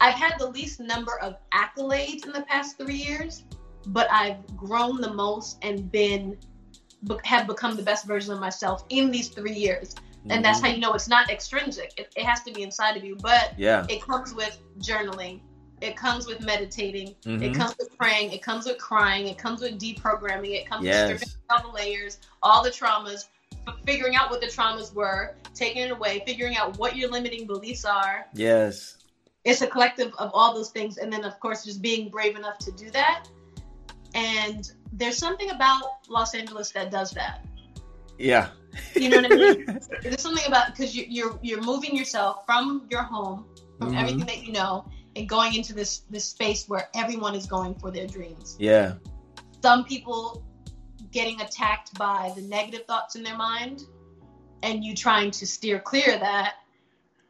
[0.00, 3.44] I've had the least number of accolades in the past three years,
[3.86, 6.36] but I've grown the most and been
[7.24, 9.94] have become the best version of myself in these three years.
[10.24, 10.42] And mm-hmm.
[10.42, 11.94] that's how you know it's not extrinsic.
[11.96, 13.16] It, it, has to be inside of you.
[13.16, 15.40] But yeah, it comes with journaling.
[15.82, 17.16] It comes with meditating.
[17.24, 17.42] Mm-hmm.
[17.42, 18.30] It comes with praying.
[18.30, 19.26] It comes with crying.
[19.26, 20.54] It comes with deprogramming.
[20.54, 21.10] It comes yes.
[21.10, 23.26] with stripping all the layers, all the traumas,
[23.84, 27.84] figuring out what the traumas were, taking it away, figuring out what your limiting beliefs
[27.84, 28.26] are.
[28.32, 28.98] Yes.
[29.44, 30.98] It's a collective of all those things.
[30.98, 33.26] And then, of course, just being brave enough to do that.
[34.14, 37.44] And there's something about Los Angeles that does that.
[38.18, 38.50] Yeah.
[38.94, 39.80] You know what I mean?
[40.02, 43.46] there's something about because you, you're you're moving yourself from your home,
[43.78, 43.98] from mm-hmm.
[43.98, 47.90] everything that you know, and going into this this space where everyone is going for
[47.90, 48.56] their dreams.
[48.58, 48.94] Yeah.
[49.62, 50.44] Some people
[51.10, 53.84] getting attacked by the negative thoughts in their mind,
[54.62, 56.54] and you trying to steer clear of that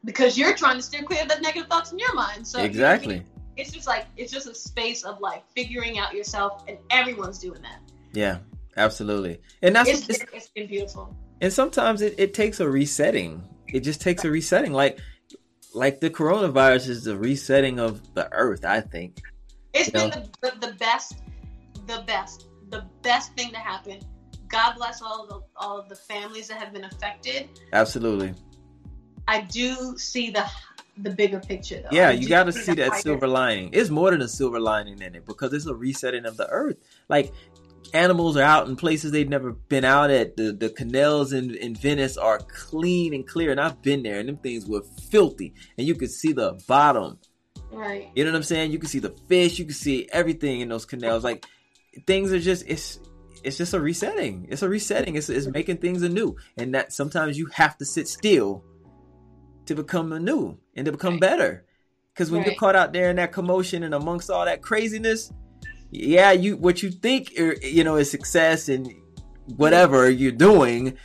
[0.04, 2.46] because you're trying to steer clear of the negative thoughts in your mind.
[2.46, 3.24] So exactly
[3.56, 7.62] it's just like it's just a space of like figuring out yourself, and everyone's doing
[7.62, 7.80] that.
[8.12, 8.38] Yeah,
[8.76, 11.14] absolutely, and that's it's, it's, it's been beautiful.
[11.40, 13.42] And sometimes it, it takes a resetting.
[13.68, 15.00] It just takes a resetting, like
[15.74, 18.64] like the coronavirus is the resetting of the earth.
[18.64, 19.22] I think
[19.72, 21.18] it's you been the, the, the best,
[21.86, 24.00] the best, the best thing to happen.
[24.48, 27.48] God bless all of the all of the families that have been affected.
[27.72, 28.34] Absolutely.
[29.26, 30.44] I do see the
[30.98, 31.96] the bigger picture though.
[31.96, 33.70] Yeah, you got to see that silver lining.
[33.72, 36.76] It's more than a silver lining in it because it's a resetting of the earth.
[37.08, 37.32] Like
[37.92, 40.36] animals are out in places they've never been out at.
[40.36, 44.28] The the canals in, in Venice are clean and clear, and I've been there, and
[44.28, 47.18] them things were filthy, and you could see the bottom.
[47.70, 48.10] Right.
[48.14, 48.72] You know what I'm saying?
[48.72, 51.24] You can see the fish, you can see everything in those canals.
[51.24, 51.46] Like
[52.06, 53.00] things are just it's
[53.42, 54.46] it's just a resetting.
[54.50, 55.16] It's a resetting.
[55.16, 58.64] It's it's making things anew, and that sometimes you have to sit still
[59.66, 61.20] to become anew and to become right.
[61.20, 61.64] better.
[62.12, 62.48] Because when right.
[62.48, 65.32] you're caught out there in that commotion and amongst all that craziness,
[65.92, 68.92] yeah, you what you think uh, you know is success and
[69.56, 70.96] whatever you're doing, and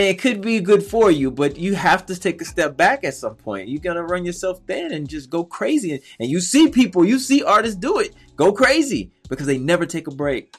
[0.00, 3.14] it could be good for you, but you have to take a step back at
[3.14, 3.68] some point.
[3.68, 6.00] You're gonna run yourself thin and just go crazy.
[6.20, 10.06] And you see people, you see artists do it, go crazy because they never take
[10.06, 10.54] a break.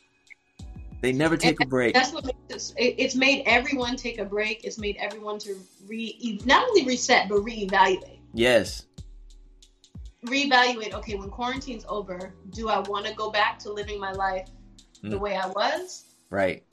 [0.99, 1.93] They never take and a break.
[1.93, 4.65] That's what makes it, it's made everyone take a break.
[4.65, 5.55] It's made everyone to
[5.87, 8.17] re not only reset but reevaluate.
[8.33, 8.86] Yes.
[10.27, 10.93] Reevaluate.
[10.93, 14.49] Okay, when quarantine's over, do I want to go back to living my life
[15.03, 15.09] mm.
[15.09, 16.05] the way I was?
[16.29, 16.63] Right.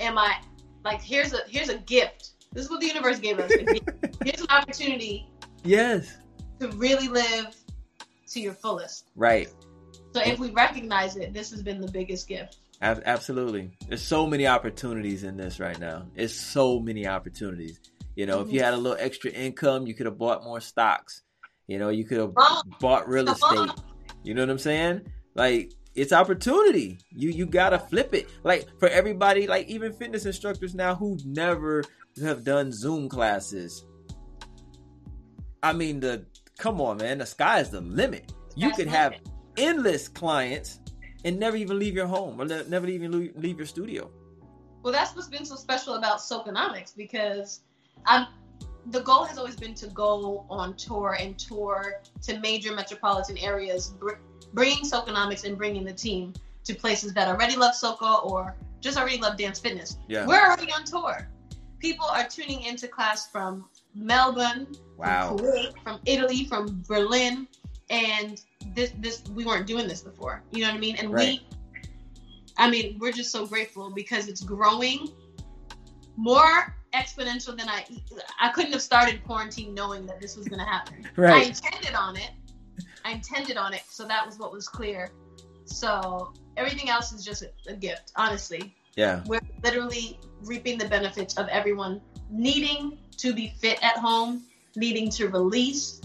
[0.00, 0.36] Am I
[0.84, 2.30] like here's a here's a gift.
[2.52, 3.50] This is what the universe gave us.
[4.24, 5.28] here's an opportunity.
[5.64, 6.16] Yes.
[6.60, 7.56] To really live
[8.28, 9.10] to your fullest.
[9.16, 9.48] Right.
[10.12, 12.58] So if we recognize it, this has been the biggest gift.
[12.82, 13.70] Absolutely.
[13.88, 16.06] There's so many opportunities in this right now.
[16.16, 17.78] It's so many opportunities.
[18.16, 18.48] You know, mm-hmm.
[18.48, 21.22] if you had a little extra income, you could have bought more stocks.
[21.66, 22.34] You know, you could have
[22.80, 23.70] bought real estate.
[24.22, 25.02] You know what I'm saying?
[25.34, 26.98] Like it's opportunity.
[27.10, 28.28] You you gotta flip it.
[28.44, 31.84] Like for everybody, like even fitness instructors now who never
[32.22, 33.84] have done Zoom classes.
[35.62, 36.26] I mean, the
[36.58, 38.32] come on, man, the sky is the limit.
[38.54, 39.14] You could have
[39.56, 40.80] endless clients
[41.24, 44.10] and never even leave your home or never even leave your studio.
[44.82, 47.60] Well, that's what's been so special about Socanomics because
[48.04, 48.26] I'm
[48.86, 53.90] the goal has always been to go on tour and tour to major metropolitan areas,
[53.90, 54.14] br-
[54.52, 56.32] bringing Socanomics and bringing the team
[56.64, 59.98] to places that already love Soca or just already love dance fitness.
[60.08, 60.26] Yeah.
[60.26, 61.28] We're already on tour.
[61.78, 64.66] People are tuning into class from Melbourne,
[64.96, 65.28] wow.
[65.28, 67.48] from Kuwait, from Italy, from Berlin,
[67.90, 68.40] and
[68.74, 70.42] this this we weren't doing this before.
[70.52, 70.96] You know what I mean?
[70.96, 71.40] And right.
[71.40, 71.46] we
[72.56, 75.08] I mean, we're just so grateful because it's growing
[76.16, 77.84] more exponential than I
[78.40, 81.06] I couldn't have started quarantine knowing that this was going to happen.
[81.16, 81.44] Right.
[81.44, 82.30] I intended on it.
[83.04, 85.10] I intended on it, so that was what was clear.
[85.64, 88.74] So everything else is just a, a gift, honestly.
[88.96, 89.22] Yeah.
[89.26, 92.00] We're literally reaping the benefits of everyone
[92.30, 94.44] needing to be fit at home,
[94.76, 96.00] needing to release,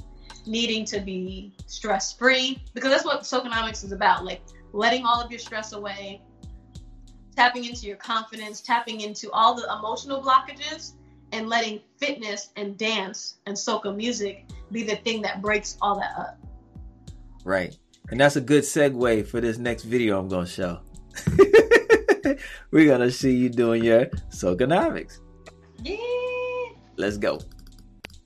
[0.45, 4.41] needing to be stress free because that's what Socanomics is about like
[4.73, 6.21] letting all of your stress away
[7.38, 10.93] tapping into your confidence tapping into all the emotional blockages
[11.34, 16.12] and letting fitness and dance and soca music be the thing that breaks all that
[16.17, 16.39] up.
[17.43, 17.78] Right.
[18.10, 20.80] And that's a good segue for this next video i'm going to show.
[22.71, 25.19] We're going to see you doing your Socanomics.
[25.84, 25.97] Yeah.
[26.95, 27.39] Let's go.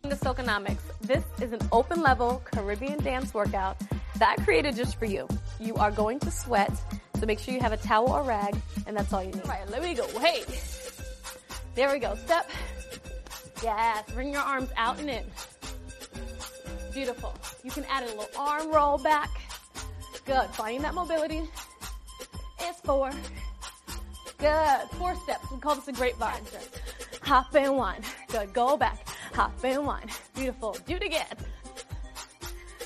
[0.04, 0.80] The Socanomics.
[1.02, 3.78] This is an open level Caribbean dance workout
[4.17, 5.28] that I created just for you.
[5.60, 6.71] You are going to sweat,
[7.21, 9.43] so make sure you have a towel or rag, and that's all you need.
[9.43, 10.07] All right, let me go.
[10.19, 10.43] Hey,
[11.75, 12.15] there we go.
[12.15, 12.49] Step.
[13.62, 15.23] Yes, bring your arms out and in.
[16.91, 17.36] Beautiful.
[17.63, 19.29] You can add a little arm roll back.
[20.25, 20.49] Good.
[20.53, 21.43] Finding that mobility.
[22.60, 23.12] It's four.
[24.39, 24.81] Good.
[24.93, 25.45] Four steps.
[25.51, 26.41] We call this a grapevine.
[27.21, 28.01] Hop and one.
[28.29, 28.51] Good.
[28.51, 29.07] Go back.
[29.34, 30.07] Hop and one.
[30.36, 30.75] Beautiful.
[30.88, 31.38] Do it again.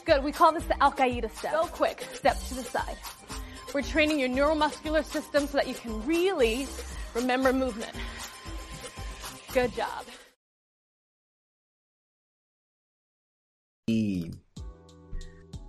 [0.06, 0.26] Good.
[0.26, 1.54] We call this the Al Qaeda step.
[1.54, 2.06] Go quick.
[2.13, 2.98] Step to the side.
[3.76, 6.66] We're training your neuromuscular system so that you can really
[7.14, 7.92] remember movement.
[9.52, 10.06] Good job.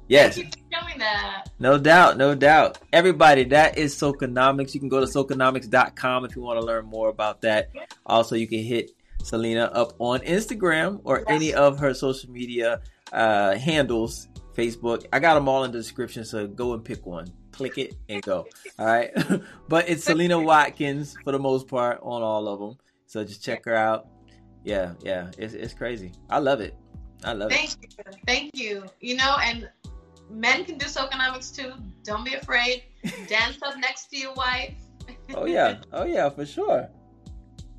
[0.07, 0.37] Yes.
[0.37, 1.47] Thank you for showing that.
[1.59, 2.79] No doubt, no doubt.
[2.92, 4.73] Everybody, that is Socanomics.
[4.73, 7.71] You can go to socanomics.com if you want to learn more about that.
[8.07, 8.92] Also, you can hit
[9.25, 11.27] Selena up on Instagram or Yes.
[11.27, 15.07] any of her social media uh, handles, Facebook.
[15.12, 17.33] I got them all in the description, so go and pick one.
[17.57, 18.47] Click it and go.
[18.79, 19.11] All right.
[19.69, 22.77] but it's Selena Watkins for the most part on all of them.
[23.07, 24.09] So just check her out.
[24.62, 25.31] Yeah, yeah.
[25.38, 26.12] It's, it's crazy.
[26.29, 26.75] I love it.
[27.25, 27.55] I love it.
[27.55, 28.12] Thank you.
[28.27, 28.85] Thank you.
[29.01, 29.71] You know, and
[30.29, 31.73] men can do socanomics too.
[32.05, 32.83] Don't be afraid.
[33.29, 34.75] Dance up next to your wife.
[35.35, 35.79] Oh, yeah.
[35.92, 36.88] Oh, yeah, for sure.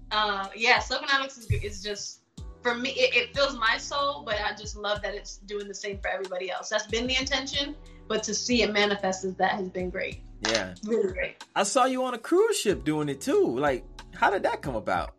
[0.09, 2.21] Uh, yeah, socanomics is, is just
[2.61, 2.89] for me.
[2.91, 6.09] It, it fills my soul, but I just love that it's doing the same for
[6.09, 6.69] everybody else.
[6.69, 7.75] That's been the intention,
[8.07, 10.21] but to see it manifest as that has been great.
[10.49, 10.75] Yeah.
[10.85, 11.43] Really great.
[11.55, 13.57] I saw you on a cruise ship doing it too.
[13.57, 15.15] Like, how did that come about?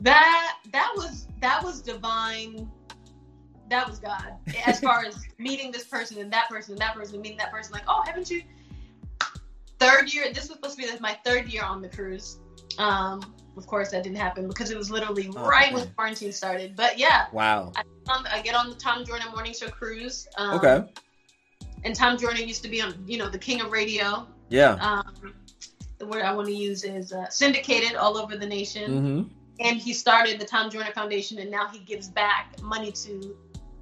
[0.00, 2.70] That that was that was divine.
[3.70, 4.34] That was God.
[4.66, 7.72] As far as meeting this person and that person and that person meeting that person,
[7.72, 8.42] like, oh, haven't you?
[9.78, 10.26] Third year.
[10.32, 12.38] This was supposed to be my third year on the cruise.
[12.78, 16.74] Um, of course, that didn't happen because it was literally Oh, right when quarantine started.
[16.76, 17.72] But yeah, Wow.
[17.76, 20.26] um, I get on the Tom Joyner Morning Show cruise.
[20.38, 20.84] Um, Okay.
[21.84, 24.26] And Tom Joyner used to be on, you know, the King of Radio.
[24.48, 24.74] Yeah.
[24.74, 25.34] Um,
[25.98, 28.90] the word I want to use is uh, syndicated all over the nation.
[28.90, 29.66] Mm-hmm.
[29.66, 33.36] And he started the Tom Joyner Foundation, and now he gives back money to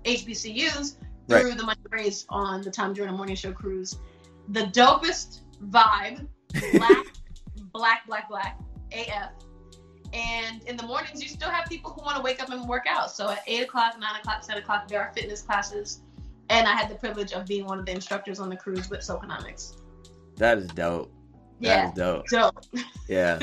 [0.04, 0.96] HBCUs
[1.28, 3.98] through the money raised on the Tom Joyner Morning Show cruise.
[4.48, 6.26] The dopest vibe,
[6.72, 7.06] black,
[7.72, 8.58] black, black, black,
[8.92, 9.30] AF.
[10.12, 12.86] And in the mornings, you still have people who want to wake up and work
[12.88, 13.10] out.
[13.10, 16.02] So at 8 o'clock, 9 o'clock, 10 o'clock, there are fitness classes.
[16.48, 19.00] And I had the privilege of being one of the instructors on the cruise with
[19.00, 19.74] Socanomics.
[20.36, 21.12] That is dope.
[21.60, 22.26] That Yeah, is dope.
[22.28, 22.64] dope.
[23.08, 23.38] Yeah.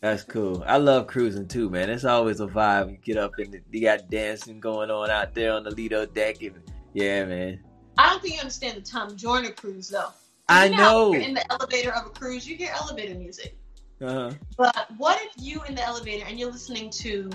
[0.00, 0.62] That's cool.
[0.66, 1.90] I love cruising too, man.
[1.90, 2.90] It's always a vibe.
[2.92, 6.40] You get up and you got dancing going on out there on the Lido deck,
[6.42, 6.54] and
[6.94, 7.60] yeah, man.
[7.98, 10.10] I don't think you understand the Tom Joyner cruise, though.
[10.48, 11.12] I You know.
[11.12, 13.58] You're in the elevator of a cruise, you hear elevator music.
[14.00, 14.30] Uh-huh.
[14.56, 17.30] But what if you in the elevator and you're listening to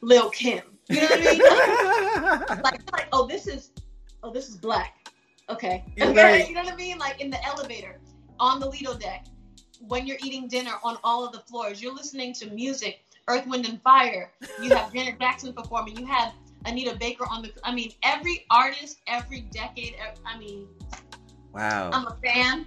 [0.00, 0.62] Lil Kim?
[0.88, 2.62] You know what I mean?
[2.62, 3.70] like, like, oh, this is,
[4.22, 5.08] oh, this is black.
[5.50, 5.84] Okay.
[6.00, 6.14] Okay.
[6.14, 6.48] right.
[6.48, 6.98] You know what I mean?
[6.98, 8.00] Like in the elevator,
[8.38, 9.26] on the Lido deck,
[9.86, 13.66] when you're eating dinner on all of the floors, you're listening to music, Earth, Wind,
[13.66, 14.32] and Fire.
[14.62, 15.96] You have Janet Jackson performing.
[15.96, 16.34] You have
[16.66, 17.52] Anita Baker on the.
[17.64, 19.96] I mean, every artist, every decade.
[20.26, 20.66] I mean,
[21.52, 21.90] wow.
[21.92, 22.66] I'm a fan,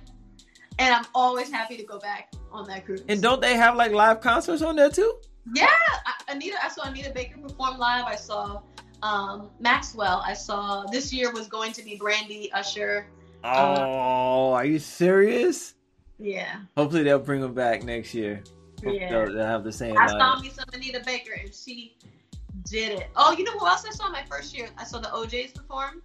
[0.82, 3.04] and I'm always happy to go back on that cruise.
[3.08, 5.18] and don't they have like live concerts on there too?
[5.54, 5.68] Yeah,
[6.06, 6.56] I- Anita.
[6.64, 8.06] I saw Anita Baker perform live.
[8.06, 8.62] I saw
[9.04, 10.22] um, Maxwell.
[10.26, 13.08] I saw this year was going to be Brandy Usher.
[13.44, 15.74] Oh, are you serious?
[16.20, 18.44] Yeah, Hopefully they'll bring them back next year.
[18.84, 19.10] Yeah.
[19.10, 19.98] They'll, they'll have the same.
[19.98, 20.20] I lineup.
[20.20, 21.96] saw me some Anita Baker, and she
[22.70, 23.08] did it.
[23.16, 24.70] Oh, you know who else I saw my first year?
[24.78, 26.04] I saw the O'Jays perform.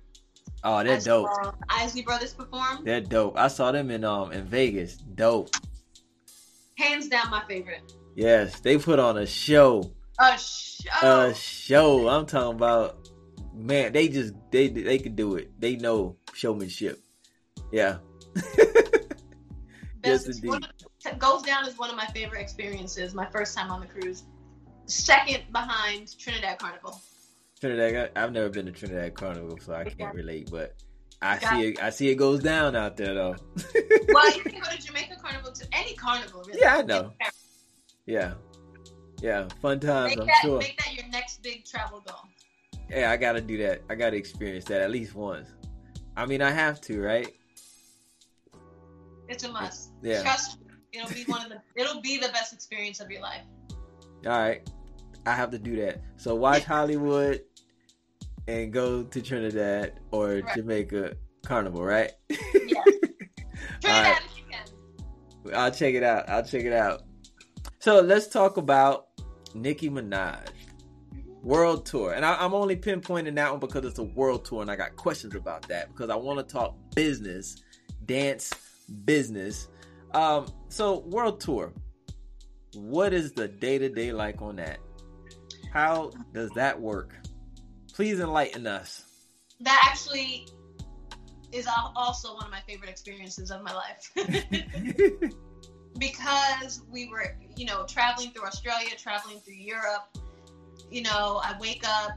[0.64, 1.29] Oh, I they're dope.
[1.29, 2.85] saw Isley Brothers perform.
[2.85, 3.38] They're dope.
[3.38, 4.97] I saw them in um in Vegas.
[4.97, 5.51] Dope.
[6.77, 7.92] Hands down, my favorite.
[8.14, 9.92] Yes, they put on a show.
[10.19, 11.29] A show.
[11.29, 12.09] A show.
[12.09, 13.09] I'm talking about.
[13.55, 15.59] Man, they just they they could do it.
[15.59, 17.01] They know showmanship.
[17.73, 17.99] Yeah.
[20.05, 20.53] yes, indeed.
[20.53, 23.14] of- goes down as one of my favorite experiences.
[23.14, 24.25] My first time on the cruise.
[24.87, 27.01] Second behind Trinidad Carnival.
[27.61, 28.11] Trinidad.
[28.16, 30.51] I've never been to Trinidad Carnival, so I can't relate.
[30.51, 30.75] But
[31.23, 31.83] I see it.
[31.83, 33.37] I see it goes down out there though.
[34.09, 36.61] Well, you can go to Jamaica Carnival to any carnival, really.
[36.61, 37.12] Yeah, I know.
[38.07, 38.35] yeah.
[39.21, 39.49] Yeah.
[39.62, 40.11] Fun times.
[40.11, 40.59] Make I'm that, sure.
[40.59, 42.21] make that your next big travel goal.
[42.90, 43.83] Yeah, I gotta do that.
[43.90, 45.49] I gotta experience that at least once.
[46.16, 47.35] I mean, I have to, right?
[49.29, 49.90] It's a must.
[50.03, 50.23] Yeah.
[50.23, 53.42] Trust me, it'll be one of the it'll be the best experience of your life.
[54.25, 54.69] All right,
[55.27, 56.00] I have to do that.
[56.16, 57.42] So watch Hollywood
[58.48, 60.54] and go to Trinidad or Right.
[60.54, 62.12] Jamaica Carnival, right?
[62.31, 65.54] Trinidad if you can.
[65.54, 66.29] I'll check it out.
[66.29, 67.02] I'll check it out.
[67.81, 69.08] So let's talk about
[69.54, 70.48] Nicki Minaj
[71.42, 74.70] world tour, and I, I'm only pinpointing that one because it's a world tour, and
[74.70, 77.62] I got questions about that because I want to talk business,
[78.04, 78.52] dance
[79.04, 79.68] business.
[80.12, 81.72] Um, so world tour,
[82.74, 84.79] what is the day to day like on that?
[85.77, 87.12] How does that work?
[87.92, 89.04] Please enlighten us.
[89.60, 90.48] That actually
[91.52, 94.10] is also one of my favorite experiences of my life.
[95.98, 100.16] because we were, you know, traveling through Australia, traveling through Europe.
[100.90, 102.12] You know, I wake up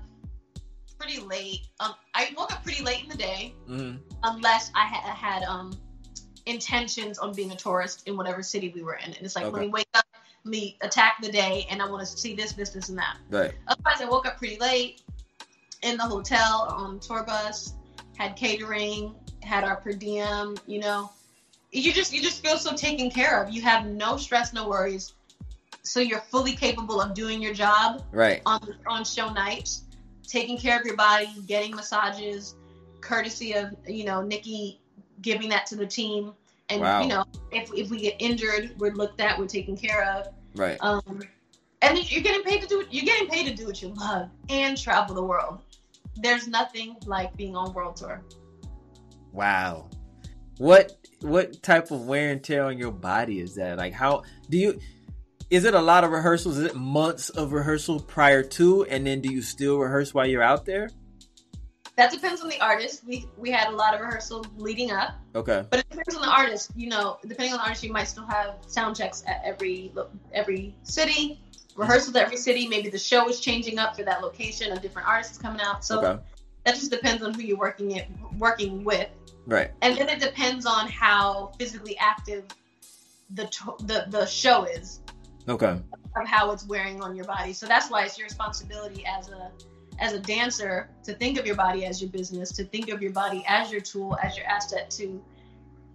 [0.98, 1.68] pretty late.
[1.82, 5.78] Um, I woke up pretty late in the day, hmm unless I ha- had um
[6.46, 9.12] intentions on being a tourist in whatever city we were in.
[9.14, 9.54] And it's like Okay.
[9.54, 10.06] let me wake up,
[10.50, 13.18] me attack the day, and I want to see this, this, this, and that.
[13.30, 13.54] Right.
[13.68, 15.02] Otherwise, I woke up pretty late
[15.82, 17.74] in the hotel on tour bus,
[18.18, 20.58] had catering, had our per diem.
[20.68, 21.12] You know,
[21.72, 23.54] you just you just feel so taken care of.
[23.54, 25.14] You have no stress, no worries.
[25.84, 28.42] So you're fully capable of doing your job Right.
[28.46, 29.84] on on show nights,
[30.28, 32.56] taking care of your body, getting massages,
[33.02, 34.80] courtesy of you know Nicki
[35.22, 36.34] giving that to the team.
[36.70, 37.02] And Wow.
[37.02, 40.28] you know, if if we get injured, we're looked at, we're taken care of.
[40.56, 40.78] Right.
[40.82, 41.22] Um,
[41.82, 44.78] and you're getting paid to do you're getting paid to do what you love and
[44.78, 45.62] travel the world.
[46.18, 48.22] There's nothing like being on world tour.
[49.32, 49.90] Wow.
[50.58, 53.78] What what type of wear and tear on your body is that?
[53.78, 54.80] Like how do you
[55.50, 56.58] is it a lot of rehearsals?
[56.58, 60.44] Is it months of rehearsal prior to and then do you still rehearse while you're
[60.44, 60.90] out there?
[62.00, 63.04] That depends on the artist.
[63.06, 65.66] We we had a lot of rehearsal leading up, Okay.
[65.70, 66.72] but it depends on the artist.
[66.74, 69.92] You know, depending on the artist, you might still have sound checks at every
[70.32, 71.42] every city,
[71.76, 72.70] rehearsals at every city.
[72.70, 74.72] Maybe the show is changing up for that location.
[74.72, 75.84] A different artist is coming out.
[75.84, 76.22] So Okay.
[76.64, 79.10] that just depends on who you're working it working with.
[79.46, 79.72] Right.
[79.82, 82.46] and then it depends on how physically active
[83.32, 85.02] the to- the the show is
[85.50, 85.82] Okay.
[86.16, 87.52] of how it's wearing on your body.
[87.52, 89.52] So that's why it's your responsibility as a
[90.00, 93.12] as a dancer to think of your body as your business, to think of your
[93.12, 95.22] body as your tool, as your asset to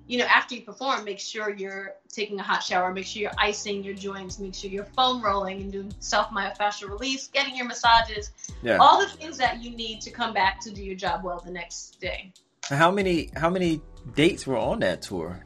[0.07, 3.30] you know, after you perform, make sure you're taking a hot shower, make sure you're
[3.38, 7.66] icing your joints, make sure you're foam rolling and doing self myofascial release, getting your
[7.66, 8.30] massages,
[8.62, 8.76] Yeah.
[8.78, 11.50] all the things that you need to come back to do your job well the
[11.50, 12.32] next day.
[12.68, 13.80] How many how many
[14.14, 15.44] dates were on that tour?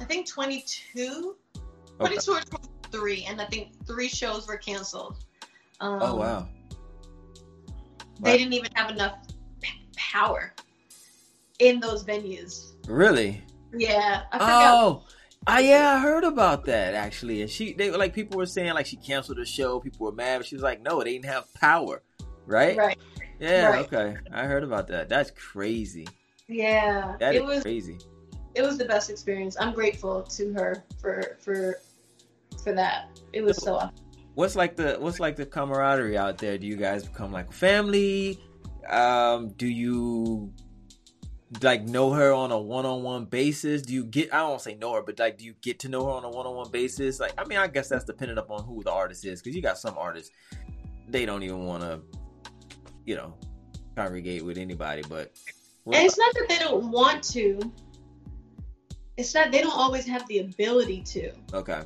[0.00, 1.36] I think 22
[2.00, 2.14] Okay.
[2.14, 2.40] 22 or
[2.92, 5.16] 23, and I think three shows were canceled.
[5.80, 6.48] Um, Oh wow.
[8.20, 9.18] They didn't even have enough
[9.60, 10.54] p- power
[11.58, 12.72] in those venues.
[12.86, 13.42] Really?
[13.72, 14.38] Yeah, I.
[14.40, 15.04] Oh,
[15.46, 17.40] I yeah, I heard about that actually.
[17.42, 19.80] And she, they were like people were saying like she canceled the show.
[19.80, 22.02] People were mad, but she was like, no, they didn't have power,
[22.46, 22.76] right?
[22.76, 22.98] Right.
[23.40, 23.70] Yeah.
[23.70, 23.86] Right.
[23.86, 25.08] Okay, I heard about that.
[25.08, 26.06] That's crazy.
[26.48, 27.16] Yeah.
[27.20, 27.98] That it is was crazy.
[28.54, 29.56] it was the best experience.
[29.58, 31.80] I'm grateful to her for for
[32.62, 33.08] for that.
[33.32, 33.92] It was so awesome.
[34.38, 36.58] What's like the what's like the camaraderie out there?
[36.58, 38.38] Do you guys become like family?
[38.88, 40.52] Um, do you
[41.60, 43.82] like know her on a one-on-one basis?
[43.82, 46.04] Do you get I don't say know her, but like do you get to know
[46.04, 47.18] her on a one-on-one basis?
[47.18, 49.76] Like I mean, I guess that's dependent upon who the artist is because you got
[49.76, 50.30] some artists
[51.08, 52.00] they don't even want to,
[53.06, 53.34] you know,
[53.96, 55.02] congregate with anybody.
[55.08, 55.32] But
[55.86, 57.58] And it's not that they don't want to.
[59.16, 61.32] It's that they don't always have the ability to.
[61.54, 61.82] okay,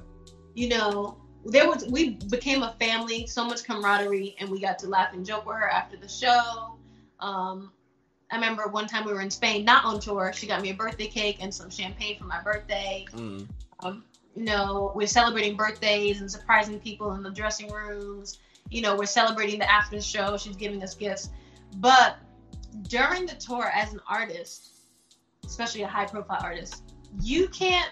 [0.55, 4.89] you know, there was we became a family, so much camaraderie, and we got to
[4.89, 6.77] laugh and joke with her after the show.
[7.21, 7.73] Um,
[8.31, 10.33] I remember one time we were in Spain, not on tour.
[10.35, 13.05] She got me a birthday cake and some champagne for my birthday.
[13.13, 13.47] mm,
[13.81, 18.39] Um, you know, we're celebrating birthdays and surprising people in the dressing rooms.
[18.71, 20.39] You know, we're celebrating the after show.
[20.39, 21.29] She's giving us gifts,
[21.77, 22.17] but
[22.89, 24.71] during the tour, as an artist,
[25.45, 26.83] especially a high profile artist,
[27.21, 27.91] you can't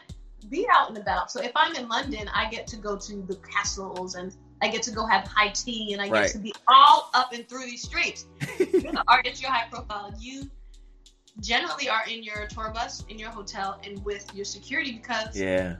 [0.48, 1.30] be out and about.
[1.30, 4.82] So if I'm in London, I get to go to the castles and I get
[4.84, 6.30] to go have high tea and I get Right.
[6.30, 8.26] to be all up and through these streets.
[8.58, 10.12] You're an artist, you're high profile.
[10.18, 10.50] You
[11.40, 15.76] generally are in your tour bus, in your hotel, and with your security because yeah,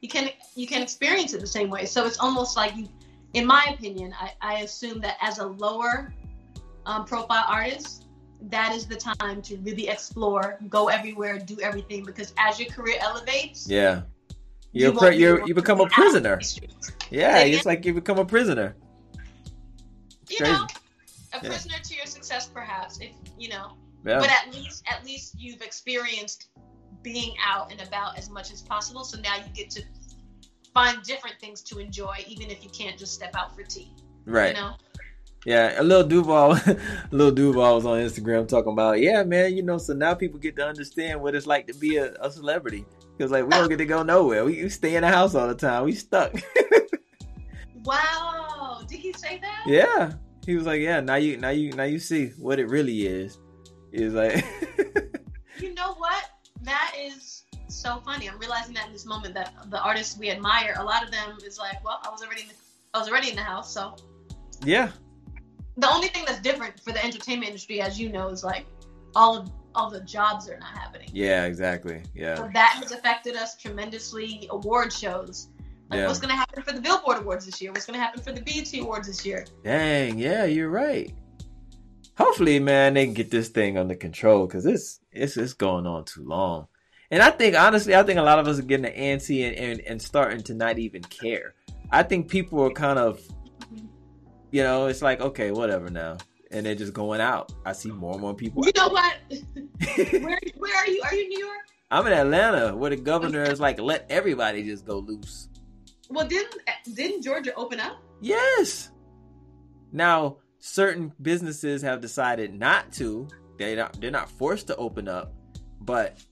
[0.00, 1.84] you can you can experience it the same way.
[1.86, 2.88] So it's almost like you,
[3.34, 6.12] in my opinion, I, I assume that as a lower
[6.86, 8.03] um, profile artist,
[8.50, 12.04] that is the time to really explore, go everywhere, do everything.
[12.04, 14.02] Because as your career elevates, yeah.
[14.72, 16.34] you You're be you're you become a prisoner.
[16.34, 16.92] in the streets.
[17.10, 18.74] Yeah, it's like you become a prisoner.
[20.28, 20.52] You Crazy.
[20.52, 20.66] know,
[21.32, 21.48] a Yeah.
[21.50, 22.98] prisoner to your success, perhaps.
[23.00, 23.76] If you know,
[24.06, 26.48] Yeah, but at least at least you've experienced
[27.02, 29.04] being out and about as much as possible.
[29.04, 29.82] So now you get to
[30.72, 33.92] find different things to enjoy, even if you can't just step out for tea.
[34.26, 34.54] right.
[34.56, 34.74] You know.
[35.44, 36.58] Yeah, a little Duval,
[37.10, 40.56] little Duval was on Instagram talking about, yeah, man, you know, so now people get
[40.56, 42.86] to understand what it's like to be a, a celebrity
[43.16, 44.44] because like we don't get to go nowhere.
[44.44, 45.84] We, we stay in the house all the time.
[45.84, 46.34] We stuck.
[47.84, 49.64] Wow, did he say that?
[49.66, 50.12] yeah,
[50.46, 53.38] he was like, yeah, now you, now you, now you see what it really is.
[53.92, 54.42] Was like,
[55.60, 56.24] You know what?
[56.62, 58.28] That is so funny.
[58.28, 61.36] I'm realizing that in this moment that the artists we admire, a lot of them
[61.46, 62.54] is like, well, I was already in the,
[62.94, 63.96] I was already in the house, so
[64.64, 64.90] yeah,
[65.76, 68.66] the only thing that's different for the entertainment industry, as you know, is like
[69.14, 71.08] all of all the jobs are not happening.
[71.12, 72.00] Yeah, exactly.
[72.04, 72.48] So Yeah.
[72.54, 74.46] that has affected us tremendously.
[74.50, 75.48] Award shows.
[75.90, 76.06] Like Yeah.
[76.06, 77.72] what's gonna happen for the Billboard Awards this year?
[77.72, 79.44] What's gonna happen for the BET Awards this year?
[79.64, 81.12] Dang, yeah, you're right.
[82.16, 86.04] Hopefully, man, they can get this thing under control because it's it's it's going on
[86.04, 86.68] too long.
[87.10, 89.80] And I think honestly, I think a lot of us are getting antsy and, and,
[89.80, 91.54] and starting to not even care.
[91.90, 93.20] I think people are kind of
[94.54, 96.16] you know, it's like, okay, whatever now.
[96.52, 97.52] And they're just going out.
[97.66, 98.64] I see more and more people.
[98.64, 99.16] You know what?
[100.22, 101.02] where where are you?
[101.02, 101.58] Are you in New York?
[101.90, 105.48] I'm in Atlanta where the governor is like, let everybody just go loose.
[106.08, 106.54] Well, didn't
[106.94, 107.96] didn't Georgia open up?
[108.20, 108.90] Yes.
[109.90, 113.26] Now, certain businesses have decided not to.
[113.58, 115.34] They not, they're not forced to open up,
[115.80, 116.22] but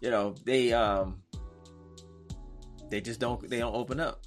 [0.00, 1.22] you know they um
[2.88, 4.20] they just don't they don't open up.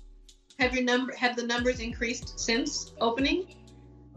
[0.60, 3.56] Have your number have the numbers increased since opening?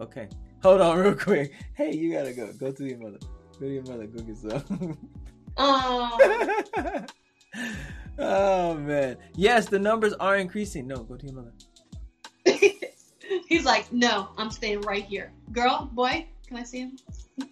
[0.01, 0.29] Okay,
[0.63, 1.53] hold on real quick.
[1.75, 2.53] Hey, you gotta go.
[2.53, 3.19] Go to your mother.
[3.59, 4.07] Go to your mother.
[4.07, 4.99] Go get some.
[5.57, 7.05] Oh,
[8.19, 10.87] oh man, yes, the numbers are increasing.
[10.87, 11.53] No, go to your mother.
[13.49, 15.33] he's like, no, I'm staying right here.
[15.53, 16.97] Girl, boy, can I see him?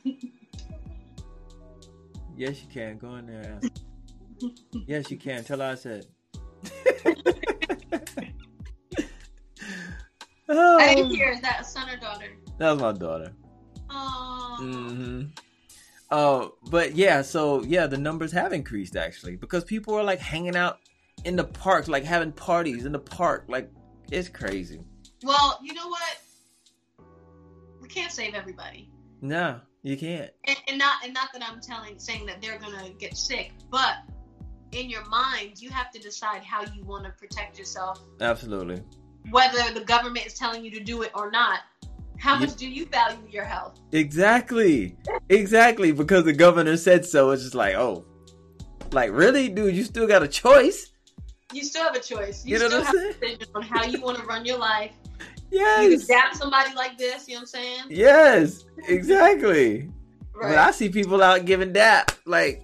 [2.38, 2.98] Yes, you can.
[2.98, 3.60] Go in there.
[4.86, 5.42] yes, you can.
[5.42, 6.06] Tell her I said.
[10.48, 11.30] Oh, I didn't hear.
[11.30, 12.26] Is that a son or daughter?
[12.58, 13.32] that was my daughter.
[13.90, 15.22] Oh, hmm
[16.10, 20.56] Oh, but yeah, so yeah, the numbers have increased actually because people are like hanging
[20.56, 20.78] out
[21.24, 23.44] in the parks, like having parties in the park.
[23.48, 23.70] Like
[24.10, 24.80] it's crazy.
[25.22, 26.18] well, you know what?
[27.82, 28.90] We can't save everybody.
[29.20, 30.30] No, you can't.
[30.46, 33.96] and, and not and not that I'm telling saying that they're gonna get sick, but
[34.72, 38.82] in your mind you have to decide how you want to protect yourself, Absolutely.
[39.30, 41.60] Whether the government is telling you to do it or not.
[42.18, 43.78] How much do you value your health?
[43.92, 44.96] Exactly.
[45.28, 45.92] Exactly.
[45.92, 47.30] Because the governor said so.
[47.30, 48.04] It's just like, oh,
[48.90, 50.90] like really, dude, you still got a choice.
[51.52, 52.44] You still have a choice.
[52.44, 54.44] You, You know still what I'm have a decision on how you want to run
[54.44, 54.92] your life.
[55.50, 56.06] You Yes.
[56.06, 57.28] can dap somebody like this.
[57.28, 57.82] You know what I'm saying?
[57.88, 58.64] Yes.
[58.88, 59.88] Exactly.
[60.34, 60.50] Right.
[60.50, 62.12] But I see people out giving dap.
[62.26, 62.62] Like,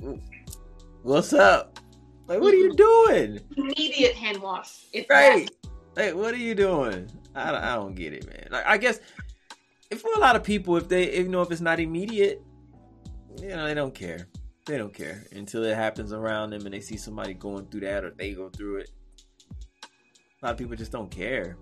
[1.03, 1.79] what's up?
[2.27, 3.33] Like, what are you mm-hmm.
[3.37, 3.41] doing?
[3.57, 4.87] Immediate hand wash.
[4.93, 5.51] If Right.
[5.97, 7.09] Like, what are you doing?
[7.34, 8.49] I don't, I don't get it, man.
[8.51, 9.01] Like, I guess
[9.90, 12.42] if for a lot of people, if they, if, you know, if it's not immediate,
[13.40, 14.28] you know, they don't care.
[14.66, 18.05] They don't care until it happens around them and they see somebody going through that
[18.05, 18.90] or they go through it.
[20.42, 21.57] A lot of people just don't care.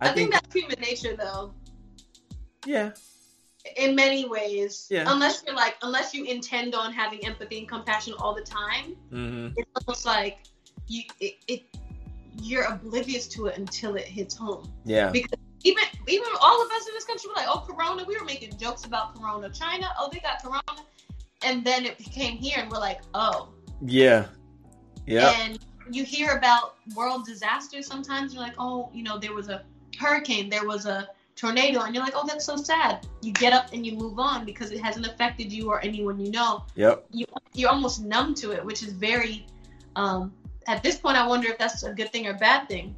[0.00, 1.52] I, think, that's human nature, though.
[2.64, 2.92] yeah,
[3.76, 5.04] In many ways, Yeah.
[5.08, 9.48] unless you're like, unless you intend on having empathy and compassion all the time, hmm
[9.56, 10.38] it's almost like
[10.86, 11.62] you it, it
[12.40, 14.70] you're oblivious to it until it hits home.
[14.84, 15.12] yeah,
[15.64, 18.56] Even even all of us in this country were like, oh Corona, we were making
[18.58, 19.50] jokes about Corona.
[19.50, 20.62] China, oh they got Corona.
[21.42, 23.50] And then it came here and we're like, oh.
[23.84, 24.26] yeah,
[25.06, 25.58] yeah, And
[25.90, 29.62] you hear about world disasters sometimes, you're like, oh, you know, there was a
[29.98, 33.06] hurricane, there was a tornado, and you're like, oh, that's so sad.
[33.22, 36.30] You get up and you move on because it hasn't affected you or anyone you
[36.30, 36.64] know.
[36.74, 37.24] yep, you
[37.54, 39.46] you're almost numb to it, which is very.
[39.96, 40.32] Um,
[40.68, 42.94] at this point, I wonder if that's a good thing or bad thing.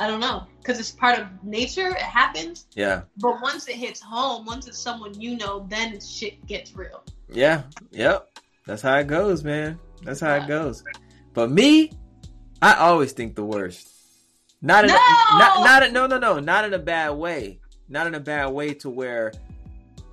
[0.00, 1.88] I don't know because it's part of nature.
[1.88, 6.44] It happens, yeah, but once it hits home, once it's someone you know, then shit
[6.46, 7.04] gets real.
[7.28, 8.28] yeah, yep.
[8.66, 9.78] That's how it goes, man.
[10.02, 10.82] That's how it goes.
[11.34, 11.92] But me,
[12.62, 13.88] I always think the worst.
[14.62, 14.96] Not in No!
[14.96, 17.60] a, not not in, no no no not in a bad way.
[17.88, 19.30] Not in a bad way to where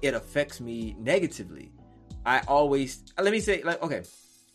[0.02, 1.72] it affects me negatively.
[2.26, 4.04] I always let me say like okay,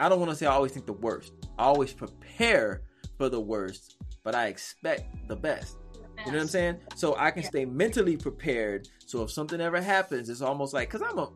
[0.01, 1.33] I don't want to say I always think the worst.
[1.59, 2.83] I always prepare
[3.17, 5.77] for the worst, but I expect the best.
[6.25, 6.81] You know what I'm saying?
[6.95, 7.49] So I can Yeah.
[7.49, 8.89] stay mentally prepared.
[9.07, 11.31] So if something ever happens, it's almost like because I'm a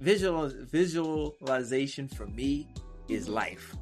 [0.00, 2.68] visual visualization for me
[3.08, 3.34] is mm-hmm.
[3.34, 3.74] life.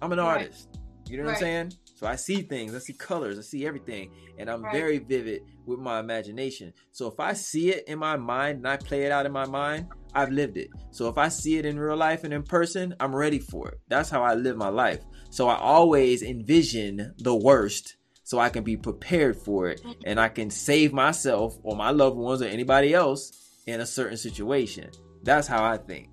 [0.00, 0.26] I'm an Right.
[0.26, 0.78] artist.
[1.08, 1.72] You know what I'm saying?
[1.94, 4.72] So I see things, I see colors, I see everything, and I'm Right.
[4.72, 6.72] very vivid with my imagination.
[6.90, 9.46] So if I see it in my mind and I play it out in my
[9.46, 10.70] mind, I've lived it.
[10.90, 13.80] So if I see it in real life and in person, I'm ready for it.
[13.88, 15.00] That's how I live my life.
[15.30, 20.28] So I always envision the worst so I can be prepared for it and I
[20.28, 23.32] can save myself or my loved ones or anybody else
[23.66, 24.90] in a certain situation.
[25.22, 26.08] That's how I think.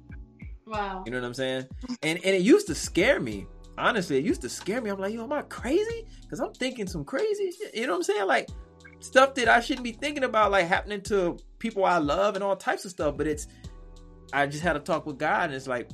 [0.66, 1.04] Wow.
[1.06, 1.68] You know what I'm saying?
[2.04, 3.48] And and it used to scare me.
[3.78, 4.90] Honestly, it used to scare me.
[4.90, 6.06] I'm like, yo, am I crazy?
[6.22, 7.76] Because I'm thinking some crazy shit.
[7.76, 8.28] You know what I'm saying?
[8.28, 8.50] Like
[9.00, 12.56] stuff that I shouldn't be thinking about, like happening to people I love and all
[12.56, 13.18] types of stuff.
[13.18, 13.48] But it's
[14.34, 15.90] I just had a talk with God, and it's like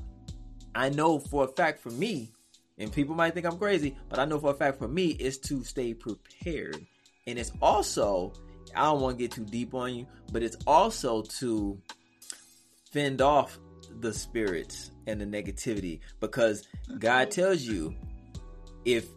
[0.74, 2.32] I know for a fact for me,
[2.78, 5.38] and people might think I'm crazy, but I know for a fact for me is
[5.40, 6.86] to stay prepared.
[7.28, 8.34] And it's also
[8.76, 11.82] I don't want to get too deep on you, but it's also to
[12.92, 13.58] fend off
[14.00, 16.68] the spirits and the negativity because
[17.00, 17.96] God tells you
[18.84, 19.08] if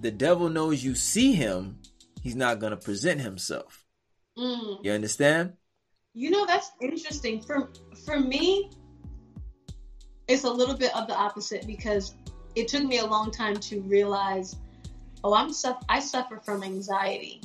[0.00, 1.78] the devil knows you see him,
[2.22, 3.84] he's not going to present himself.
[4.38, 4.84] Mm.
[4.84, 5.54] You understand?
[6.14, 7.40] You know that's interesting.
[7.40, 7.70] For
[8.04, 8.70] for me,
[10.28, 12.14] it's a little bit of the opposite because
[12.54, 14.56] it took me a long time to realize,
[15.24, 17.40] oh, I'm suff- I suffer from anxiety,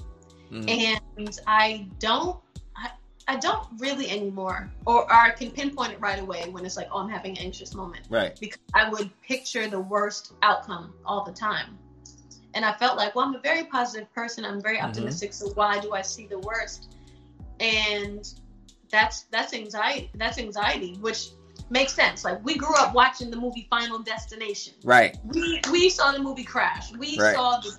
[0.52, 0.70] Mhm.
[1.18, 2.38] and I don't.
[2.76, 2.92] I,
[3.30, 6.88] I don't really anymore, or, or I can pinpoint it right away when it's like,
[6.92, 8.38] oh, I'm having an anxious moment Right.
[8.40, 11.78] because I would picture the worst outcome all the time.
[12.54, 14.46] And I felt like, well, I'm a very positive person.
[14.46, 14.86] I'm very Mhm.
[14.86, 15.34] optimistic.
[15.34, 16.96] So why do I see the worst?
[17.60, 18.26] And
[18.92, 20.10] that's that's anxiety.
[20.16, 21.30] That's anxiety, which
[21.70, 22.24] makes sense.
[22.24, 24.74] Like we grew up watching the movie Final Destination.
[24.84, 25.18] Right.
[25.26, 26.92] We we saw the movie Crash.
[26.94, 27.36] We Right.
[27.36, 27.78] saw the,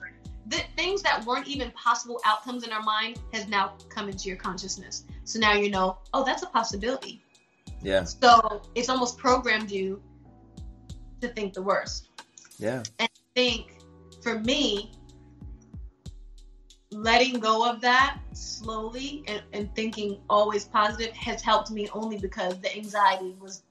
[0.48, 4.36] the things that weren't even possible outcomes in our mind has now come into your
[4.36, 5.04] consciousness.
[5.24, 7.22] So now you know, oh, that's a possibility.
[7.82, 8.04] Yeah.
[8.04, 10.02] So it's almost programmed you
[11.20, 12.08] to think the worst.
[12.58, 12.82] Yeah.
[12.98, 13.78] And I think
[14.22, 14.92] for me,
[16.90, 22.58] letting go of that slowly and, and thinking always positive has helped me only because
[22.60, 23.62] the anxiety was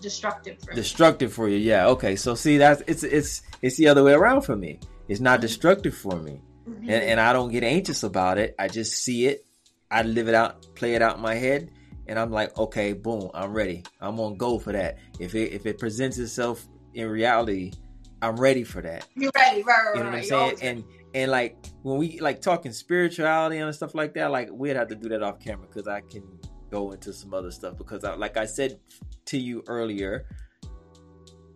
[0.00, 0.76] destructive for me.
[0.76, 1.56] Destructive for you.
[1.56, 1.86] Yeah.
[1.88, 2.16] Okay.
[2.16, 4.80] So see, that's it's it's it's the other way around for me.
[5.08, 6.78] It's not destructive for me, Mhm.
[6.80, 8.54] and and I don't get anxious about it.
[8.58, 9.44] I just see it.
[9.90, 11.70] I live it out, play it out in my head,
[12.08, 13.84] and I'm like, okay, boom, I'm ready.
[14.00, 14.98] I'm gonna go for that.
[15.20, 17.72] If it if it presents itself in reality,
[18.20, 19.06] I'm ready for that.
[19.14, 20.30] You're ready, right, right, You know right.
[20.30, 20.58] what I'm saying?
[20.62, 20.84] And
[21.14, 24.96] and like when we like talking spirituality and stuff like that, like we'd have to
[24.96, 26.24] do that off camera because I can
[26.70, 28.80] go into some other stuff because I, like I said
[29.26, 30.26] to you earlier,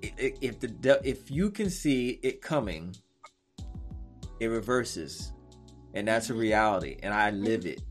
[0.00, 2.94] if the if you can see it coming,
[4.38, 5.32] it reverses,
[5.92, 7.82] and that's a reality, and I live it.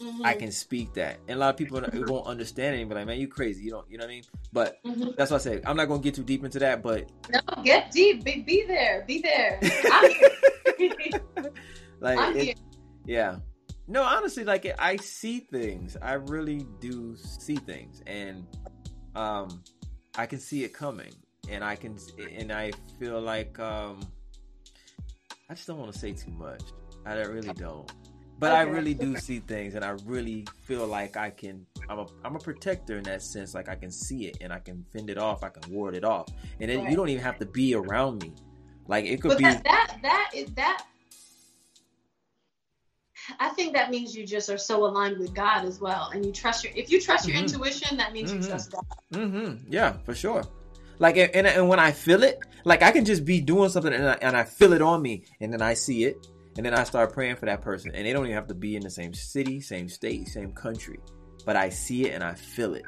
[0.00, 2.88] Mhm, I can speak that, and a lot of people won't understand it.
[2.88, 3.64] But like, man, you crazy.
[3.64, 4.24] You don't, you know what I mean?
[4.52, 5.16] But mhm.
[5.16, 5.60] that's what I say.
[5.66, 8.24] I'm not gonna get too deep into that, but No, get deep.
[8.24, 9.04] Be, be there.
[9.06, 9.58] Be there.
[9.92, 10.10] I'm
[10.78, 11.10] here.
[12.00, 12.54] like I'm it- here.
[13.06, 13.36] yeah
[13.88, 18.46] no honestly like i see things i really do see things and
[19.16, 19.62] um
[20.16, 21.12] i can see it coming
[21.48, 21.96] and i can
[22.36, 22.70] and i
[23.00, 23.98] feel like um
[25.50, 26.62] i just don't want to say too much
[27.06, 27.90] i really don't
[28.38, 32.06] but i really do see things and i really feel like i can i'm a
[32.24, 35.10] i'm a protector in that sense like i can see it and i can fend
[35.10, 36.28] it off i can ward it off
[36.60, 38.32] and then you don't even have to be around me
[38.86, 40.84] like it could But be that, that that is that.
[43.40, 46.32] I think that means you just are so aligned with God as well, and you
[46.32, 46.72] trust your.
[46.74, 47.42] If you trust your Mhm.
[47.42, 48.42] intuition, that means Mhm.
[48.42, 48.84] you trust God.
[49.12, 49.70] Mm-hmm.
[49.70, 50.44] Yeah, for sure.
[50.98, 54.08] Like, and, and when I feel it, like I can just be doing something and
[54.08, 56.26] I, and I feel it on me, and then I see it,
[56.58, 58.74] and then I start praying for that person, and they don't even have to be
[58.74, 60.98] in the same city, same state, same country,
[61.46, 62.84] but I see it and I feel it,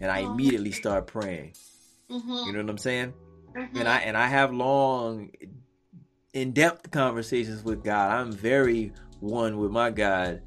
[0.00, 1.52] and I immediately start praying.
[2.08, 2.46] Mm-hmm.
[2.46, 3.12] You know what I'm saying?
[3.56, 3.80] Mhm.
[3.80, 5.32] And I and I have long,
[6.32, 8.12] in depth conversations with God.
[8.12, 10.40] I'm very one with my God.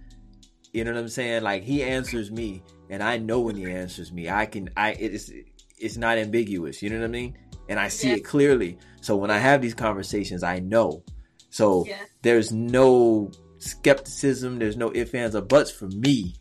[0.71, 1.43] You know what I'm saying?
[1.43, 4.29] Like He answers me, and I know when He answers me.
[4.29, 4.69] I can.
[4.77, 5.29] I it's
[5.77, 6.81] it's not ambiguous.
[6.81, 7.37] You know what I mean?
[7.67, 8.15] And I see Yeah.
[8.15, 8.77] it clearly.
[9.01, 11.03] So when I have these conversations, I know.
[11.51, 11.99] So Yeah.
[12.23, 13.29] there's no
[13.59, 14.57] skepticism.
[14.57, 16.35] There's no ifs, ands, or buts for me.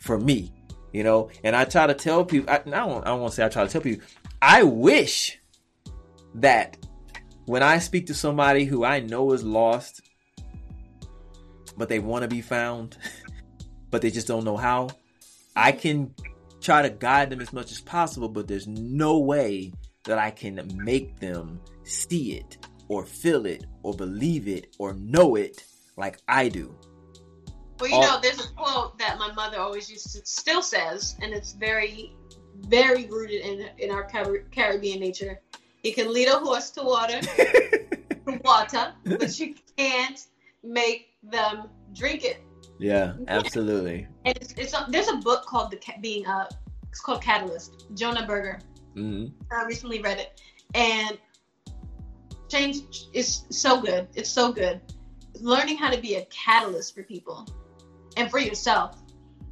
[0.00, 0.52] For me,
[0.92, 1.30] you know.
[1.42, 2.48] And I try to tell people.
[2.48, 3.02] I, I don't.
[3.04, 4.06] I don't want to say I try to tell people.
[4.40, 5.40] I wish
[6.34, 6.76] that
[7.46, 10.02] when I speak to somebody who I know is lost,
[11.76, 12.96] but they want to be found,
[13.90, 14.88] but they just don't know how,
[15.56, 16.14] I can
[16.60, 19.72] try to guide them as much as possible, but there's no way
[20.04, 22.58] that I can make them see it
[22.88, 25.64] or feel it or believe it or know it
[25.96, 26.74] like I do.
[27.80, 31.16] Well, you all- know, there's a quote that my mother always used to, still says,
[31.20, 32.12] and it's very,
[32.68, 35.40] very rooted in in our Car- Caribbean nature.
[35.82, 37.20] You can lead a horse to water,
[38.26, 40.26] to water, but you can't
[40.64, 42.42] make them drink it.
[42.78, 44.06] yeah, absolutely.
[44.24, 46.46] And it's, it's a, there's a book called the being uh
[46.90, 47.84] it's called Catalyst.
[47.94, 48.58] Jonah Berger.
[48.94, 50.40] hmm I recently read it,
[50.74, 51.18] and
[52.48, 54.08] change is so good.
[54.14, 54.80] It's so good.
[55.40, 57.46] Learning how to be a catalyst for people
[58.16, 58.96] and for yourself,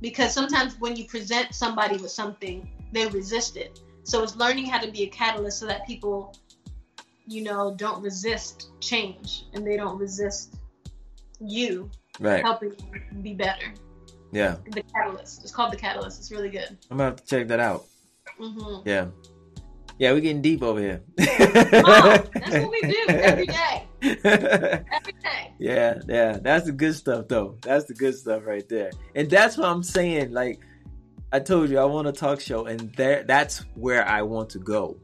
[0.01, 3.81] because sometimes when you present somebody with something, they resist it.
[4.05, 6.35] So it's learning how to be a catalyst so that people,
[7.27, 10.57] you know, don't resist change and they don't resist
[11.41, 11.91] you
[12.21, 12.43] Right.
[12.43, 13.75] helping you be better.
[14.31, 14.57] Yeah.
[14.71, 15.43] The catalyst.
[15.43, 16.21] It's called the catalyst.
[16.21, 16.77] It's really good.
[16.91, 17.87] I'm gonna have to check that out.
[18.39, 19.09] hmm Yeah.
[19.99, 21.03] Yeah, we're getting deep over here.
[21.17, 23.87] That's what we do every day.
[24.03, 24.85] Every day.
[25.59, 27.57] Yeah, yeah, that's the good stuff though.
[27.63, 28.91] That's the good stuff right there.
[29.15, 30.33] And that's what I'm saying.
[30.33, 30.61] Like
[31.33, 34.59] I told you, I want a talk show, and there that's where I want to
[34.59, 34.99] go.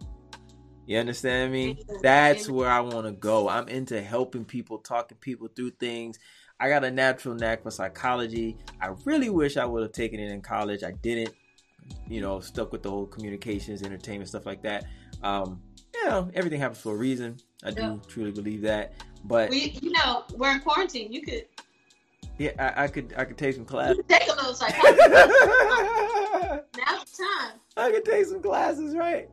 [0.86, 1.78] You understand me?
[2.02, 3.48] That's where I want to go.
[3.48, 6.18] I'm into helping people, talking people through things.
[6.58, 8.58] I got a natural knack for psychology.
[8.82, 10.82] I really wish I would have taken it in college.
[10.82, 11.34] I didn't.
[12.08, 14.86] You know, stuck with the whole communications, entertainment, stuff like that.
[15.22, 15.60] Um,
[15.94, 17.36] you know, everything happens for a reason.
[17.64, 18.94] I do truly believe that.
[19.24, 21.12] But We, you know, we're in quarantine.
[21.12, 21.46] You could,
[22.38, 23.94] yeah, I, I could I could take some you class.
[23.96, 24.98] could take a little psychology.
[26.78, 27.52] Now's the time.
[27.76, 29.28] I could take some classes, right?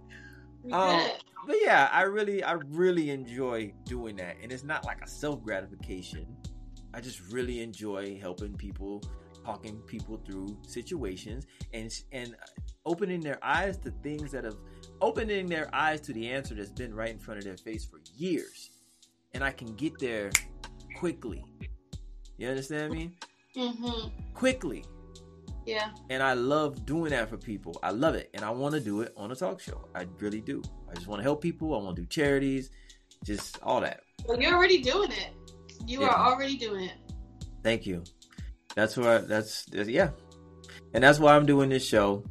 [0.72, 1.08] Um.
[1.46, 5.42] But yeah, I really I really enjoy doing that, and it's not like a self
[5.42, 6.28] gratification.
[6.94, 9.02] I just really enjoy helping people,
[9.48, 12.36] talking people through situations, and and
[12.86, 14.58] opening their eyes to things that have
[15.02, 18.00] opening their eyes to the answer that's been right in front of their face for
[18.18, 18.72] years,
[19.34, 20.32] and I can get there
[20.98, 21.44] quickly.
[22.38, 23.12] You understand me?
[23.56, 24.10] Mm-hmm.
[24.34, 24.84] Quickly.
[25.66, 25.90] Yeah.
[26.10, 27.78] And I love doing that for people.
[27.84, 28.30] I love it.
[28.34, 29.88] And I want to do it on a talk show.
[29.96, 30.62] I really do.
[30.90, 31.74] I just want to help people.
[31.74, 32.70] I want to do charities,
[33.26, 34.02] just all that.
[34.26, 35.32] Well, you're already doing it.
[35.86, 36.08] You Yeah.
[36.08, 36.98] are already doing it.
[37.64, 38.04] Thank you.
[38.78, 40.12] That's where that's, that's yeah.
[40.94, 42.24] And that's why I'm doing this show.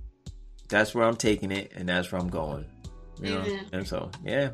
[0.69, 2.67] That's where I'm taking it and that's where I'm going.
[3.21, 3.41] You know?
[3.41, 3.67] Amen.
[3.73, 4.51] And so, yeah.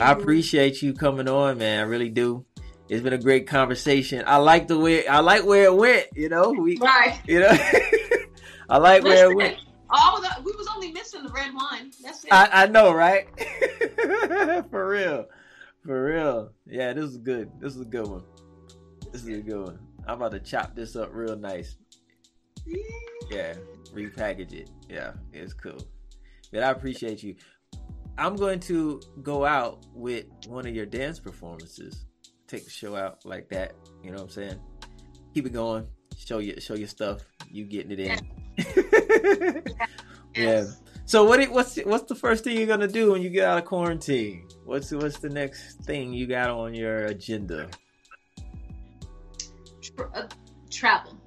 [0.00, 1.80] I appreciate you coming on, man.
[1.80, 2.44] I really do.
[2.88, 4.22] It's been a great conversation.
[4.28, 6.50] I like the way I like where it went, you know?
[6.52, 7.20] We Right.
[7.26, 7.50] you know
[8.70, 9.56] I like where it went.
[9.90, 11.90] all that, we was only missing the red wine.
[12.00, 12.32] That's it.
[12.32, 13.26] I, I know, right?
[14.70, 15.26] For real.
[15.84, 16.52] For real.
[16.64, 17.50] Yeah, this is good.
[17.60, 18.22] This is a good one.
[19.10, 19.78] This is a good one.
[20.06, 21.76] I'm about to chop this up real nice.
[23.30, 23.54] Yeah,
[23.94, 24.70] repackage it.
[24.88, 25.78] Yeah, it's cool.
[26.52, 27.36] But I appreciate you.
[28.18, 32.04] I'm going to go out with one of your dance performances.
[32.46, 33.72] Take the show out like that.
[34.02, 34.60] You know what I'm saying?
[35.34, 35.86] Keep it going.
[36.16, 37.22] Show your show your stuff.
[37.48, 39.64] You getting it in.
[40.34, 40.42] yeah.
[40.42, 40.82] Yes.
[41.06, 41.42] So what?
[41.50, 44.46] What's what's the first thing you're gonna do when you get out of quarantine?
[44.64, 47.68] What's what's the next thing you got on your agenda?
[49.98, 50.26] Uh,
[50.70, 51.18] travel.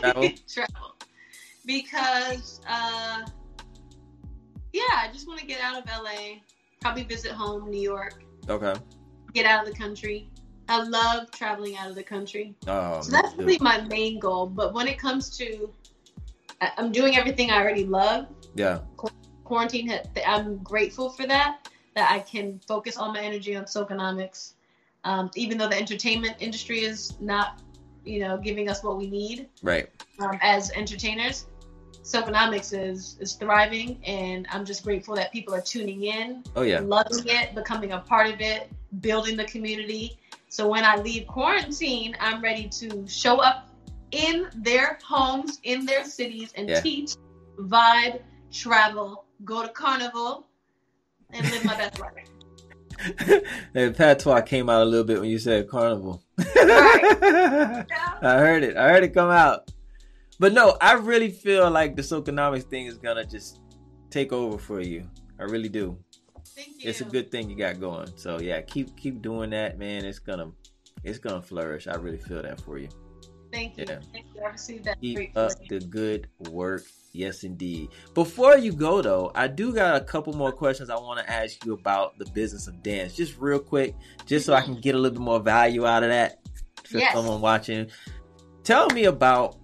[0.00, 0.28] Travel?
[0.48, 0.94] travel.
[1.66, 3.24] Because, uh,
[4.72, 6.40] yeah, I just want to get out of LA.
[6.80, 8.22] Probably visit home, New York.
[8.48, 8.74] Okay.
[9.32, 10.28] Get out of the country.
[10.68, 12.54] I love traveling out of the country.
[12.66, 14.46] Oh, So that's really my main goal.
[14.46, 15.70] But when it comes to,
[16.60, 18.26] I'm doing everything I already love.
[18.54, 18.80] yeah.
[19.44, 19.92] Quarantine,
[20.26, 21.68] I'm grateful for that.
[21.94, 24.54] That I can focus all my energy on Socanomics.
[25.04, 27.60] Um, even though the entertainment industry is not,
[28.04, 29.88] you know, giving us what we need Right.
[30.18, 31.46] um, as entertainers.
[32.02, 36.80] Socanomics is is thriving, and I'm just grateful that people are tuning in, Oh yeah.
[36.80, 40.18] loving it, becoming a part of it, building the community.
[40.48, 43.70] So when I leave quarantine, I'm ready to show up
[44.10, 46.80] in their homes, in their cities, and Yeah.
[46.82, 47.14] teach,
[47.58, 48.20] vibe,
[48.52, 50.46] travel, go to carnival,
[51.32, 52.12] and live my best life.
[53.74, 56.22] and patois came out a little bit when you said carnival.
[56.38, 56.46] Right.
[58.22, 58.76] I heard it.
[58.76, 59.70] I heard it come out.
[60.38, 63.60] But no, I really feel like the Socanomics thing is gonna just
[64.10, 65.08] take over for you.
[65.38, 65.98] I really do.
[66.54, 66.90] Thank you.
[66.90, 68.08] It's a good thing you got going.
[68.16, 70.04] So yeah, keep keep doing that, man.
[70.04, 70.50] It's gonna
[71.02, 71.86] it's gonna flourish.
[71.86, 72.88] I really feel that for you.
[73.54, 73.84] Thank you.
[73.88, 73.98] Yeah.
[74.12, 74.42] Thank you.
[74.42, 76.82] I received that Keep up the good work.
[77.12, 77.90] Yes, indeed.
[78.12, 81.64] Before you go though, I do got a couple more questions I want to ask
[81.64, 83.94] you about the business of dance, just real quick,
[84.26, 86.40] just so I can get a little bit more value out of that
[86.84, 87.14] for Yes.
[87.14, 87.88] someone watching.
[88.64, 89.56] Tell me about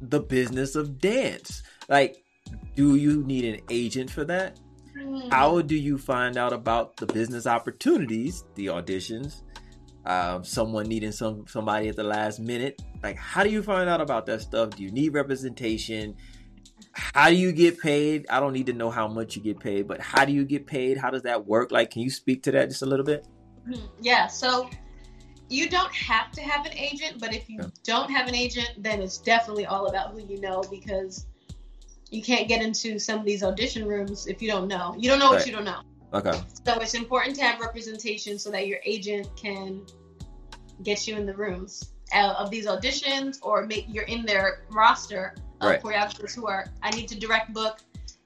[0.00, 1.64] the business of dance.
[1.88, 2.22] Like,
[2.76, 4.60] do you need an agent for that?
[4.96, 5.28] Hmm.
[5.30, 9.42] How do you find out about the business opportunities, the auditions,
[10.04, 12.80] um, someone needing some somebody at the last minute?
[13.02, 14.70] Like, how do you find out about that stuff?
[14.70, 16.16] Do you need representation?
[16.92, 18.26] How do you get paid?
[18.28, 20.66] I don't need to know how much you get paid, but how do you get
[20.66, 20.98] paid?
[20.98, 21.70] How does that work?
[21.72, 23.26] Like, can you speak to that just a little bit?
[23.66, 23.88] Mhm.
[24.00, 24.68] Yeah, so
[25.48, 27.68] you don't have to have an agent, but if you Yeah.
[27.84, 31.26] don't have an agent, then it's definitely all about who you know because
[32.10, 34.94] you can't get into some of these audition rooms if you don't know.
[34.98, 35.46] You don't know what Right.
[35.46, 35.80] you don't know.
[36.14, 36.38] Okay.
[36.66, 39.82] So it's important to have representation so that your agent can
[40.82, 45.34] get you in the rooms uh, of these auditions or make you're in their roster
[45.60, 45.82] of Right.
[45.82, 47.78] choreographers who are I need to direct book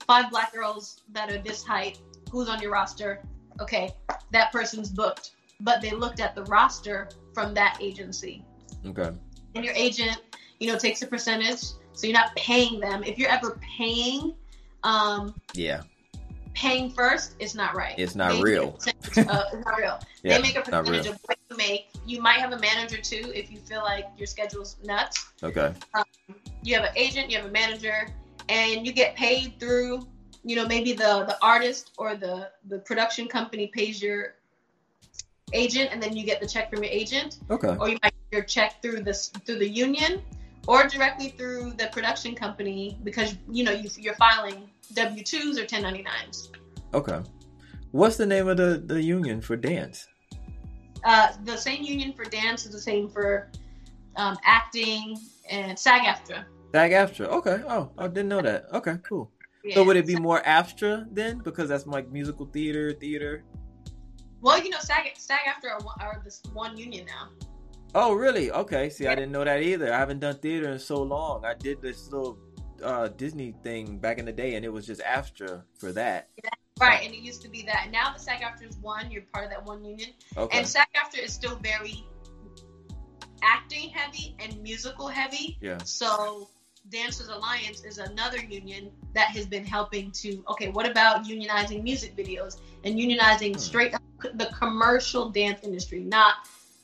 [0.06, 1.98] five black girls that are this height.
[2.30, 3.22] Who's on your roster?
[3.60, 3.90] Okay,
[4.32, 5.32] that person's booked.
[5.60, 8.44] But they looked at the roster from that agency.
[8.84, 9.10] Okay.
[9.54, 10.18] And your agent,
[10.60, 11.62] you know, takes a percentage.
[11.92, 13.02] So you're not paying them.
[13.04, 14.34] If you're ever paying,
[14.82, 15.82] um, Yeah.
[16.56, 17.94] Paying first is not right.
[17.98, 18.68] It's not They real.
[18.70, 20.00] of- it's not real.
[20.22, 21.88] Yeah, they make a percentage of what you make.
[22.04, 25.24] You might have a manager too if you feel like your schedule's nuts.
[25.42, 25.72] Okay.
[25.94, 26.04] Um,
[26.62, 28.08] you have an agent, you have a manager,
[28.48, 30.08] and you get paid through,
[30.42, 34.34] you know, maybe the the artist or the the production company pays your
[35.52, 37.76] agent, and then you get the check from your agent, Okay.
[37.78, 40.22] or you might get your check through this through the union,
[40.66, 45.64] or directly through the production company because you know you, you're filing W twos or
[45.64, 46.50] 1099s.
[46.94, 47.20] Okay.
[47.92, 50.08] What's the name of the the union for dance?
[51.04, 53.50] Uh, the same union for dance is the same for
[54.16, 55.16] um, acting
[55.48, 56.44] and SAG-AFTRA.
[56.74, 57.26] SAG AFTRA.
[57.26, 57.62] Okay.
[57.68, 58.66] Oh, I didn't know that.
[58.72, 59.30] Okay, cool.
[59.64, 59.76] Yeah.
[59.76, 61.38] So would it be more AFTRA then?
[61.38, 63.44] Because that's like musical theater, theater.
[64.40, 67.28] Well, you know, SAG SAG-AFTRA are, are this one union now.
[67.94, 68.50] Oh, really?
[68.50, 68.90] Okay.
[68.90, 69.92] See, I didn't know that either.
[69.92, 71.44] I haven't done theater in so long.
[71.44, 72.38] I did this little
[72.82, 76.28] uh, Disney thing back in the day, and it was just AFTRA for that.
[76.78, 77.88] Right, and it used to be that.
[77.90, 80.10] Now the SAG-AFTRA is one, you're part of that one union.
[80.36, 80.58] Okay.
[80.58, 82.04] And SAG-AFTRA is still very
[83.42, 85.56] acting heavy and musical heavy.
[85.60, 85.78] Yeah.
[85.84, 86.48] So
[86.90, 92.16] Dancers Alliance is another union that has been helping to okay, what about unionizing music
[92.16, 93.58] videos and unionizing Hmm.
[93.58, 94.02] straight up
[94.34, 96.34] the commercial dance industry, not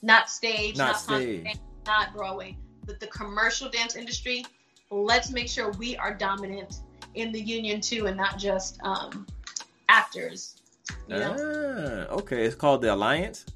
[0.02, 1.56] not stage, Not not, stage.
[1.86, 4.44] not Broadway, but the commercial dance industry.
[4.92, 6.80] Let's make sure we are dominant
[7.14, 9.26] in the union too, and not just um,
[9.88, 10.56] actors.
[11.08, 11.36] You know,
[12.10, 12.44] Ah, okay.
[12.44, 13.46] It's called the Alliance.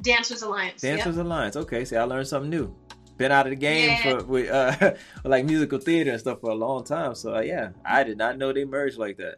[0.00, 0.82] Dancers Alliance.
[0.82, 0.96] yep.
[0.96, 1.56] Dancers Alliance.
[1.56, 1.84] Okay.
[1.84, 2.74] See, I learned something new.
[3.18, 4.18] Been out of the game Yeah.
[4.20, 4.94] for with uh
[5.24, 7.14] like musical theater and stuff for a long time.
[7.14, 9.36] So uh, yeah, I did not know they merged like that.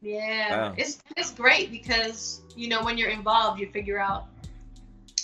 [0.00, 0.74] Yeah, Wow.
[0.78, 4.28] it's it's great because you know when you're involved, you figure out,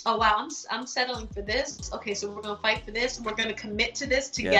[0.05, 1.89] oh wow, I'm I'm settling for this.
[1.93, 3.19] Okay, so we're gonna fight for this.
[3.21, 4.51] We're gonna commit to this Yeah.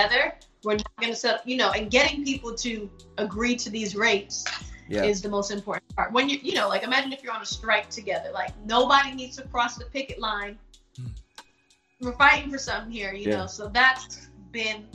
[0.62, 0.68] Together.
[0.68, 4.46] We're not gonna settle, you know, and getting people to agree to these rates
[4.90, 5.04] Yeah.
[5.04, 6.12] is the most important part.
[6.12, 9.36] When you you know, like imagine if you're on a strike together, like nobody needs
[9.38, 10.58] to cross the picket line.
[10.98, 11.08] Hmm.
[12.02, 13.38] We're fighting for something here, you Yeah.
[13.38, 13.48] know.
[13.48, 14.88] So that's been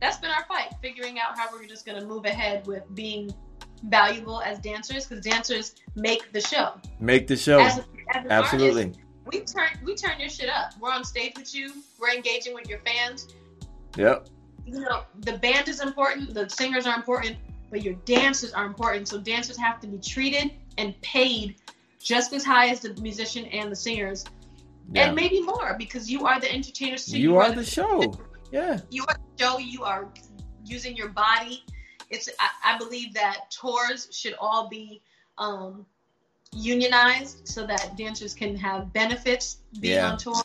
[0.00, 3.34] that's been our fight, figuring out how we're just gonna move ahead with being
[3.84, 6.72] valuable as dancers because dancers make the show.
[6.98, 7.60] Make the show.
[7.60, 7.84] As, a,
[8.14, 8.84] as Absolutely.
[8.84, 9.00] artist,
[9.32, 10.72] we turn we turn your shit up.
[10.80, 11.72] We're on stage with you.
[11.98, 13.28] We're engaging with your fans.
[13.96, 14.28] Yep.
[14.66, 16.34] You know, the band is important.
[16.34, 17.36] The singers are important,
[17.70, 19.06] but your dancers are important.
[19.08, 21.56] So dancers have to be treated and paid
[22.00, 24.24] just as high as the musician and the singers,
[24.92, 25.06] Yeah.
[25.06, 27.18] and maybe more because you are the entertainers too.
[27.18, 28.12] you are the show.
[28.52, 28.80] Yeah.
[28.90, 29.58] you are the show.
[29.58, 30.08] You are
[30.64, 31.64] using your body.
[32.10, 32.28] It's.
[32.40, 35.00] I, I believe that tours should all be
[35.38, 35.84] um,
[36.52, 40.12] unionized so that dancers can have benefits being Yeah.
[40.12, 40.42] on tour.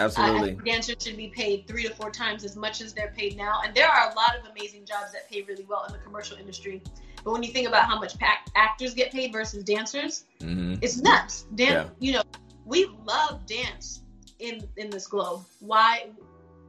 [0.00, 0.48] Absolutely.
[0.50, 3.60] think dancers should be paid three to four times as much as they're paid now.
[3.64, 6.36] And there are a lot of amazing jobs that pay really well in the commercial
[6.38, 6.82] industry.
[7.22, 8.14] But when you think about how much
[8.56, 11.44] actors get paid versus dancers, hmm it's nuts.
[11.54, 11.88] Dan- Yeah.
[11.98, 12.22] You know,
[12.64, 14.02] we love dance
[14.38, 15.44] in in this globe.
[15.60, 16.06] Why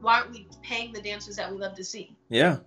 [0.02, 2.14] why aren't we paying the dancers that we love to see?
[2.28, 2.58] Yeah.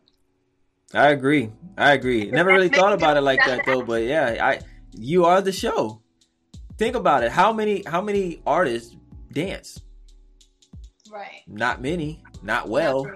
[0.93, 1.51] I agree.
[1.77, 2.31] I agree.
[2.31, 4.59] Never really thought about it like that though, but yeah, I
[4.97, 6.01] you are the show.
[6.77, 7.31] Think about it.
[7.31, 8.95] How many how many artists
[9.31, 9.79] dance?
[11.15, 11.43] Right.
[11.47, 12.21] Not many.
[12.43, 13.09] Not well,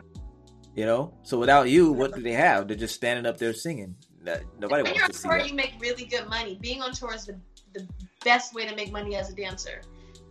[0.74, 1.14] you know.
[1.24, 2.68] So without you, what do they have?
[2.70, 3.94] They're just standing up there singing.
[4.58, 5.50] Nobody when you're wants on to see tour, that.
[5.50, 6.58] you make really good money.
[6.62, 7.38] Being on tour is the
[7.74, 7.86] the
[8.24, 9.82] best way to make money as a dancer.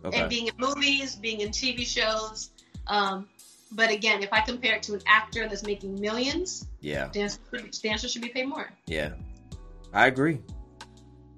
[0.03, 2.51] and being in movies, being in TV shows.
[2.87, 3.29] Um,
[3.73, 7.09] but again, if I compare it to an actor that's making millions, Yeah.
[7.13, 7.39] dancers,
[7.83, 8.71] dancers should be paid more.
[8.87, 9.11] Yeah.
[9.93, 10.41] I agree.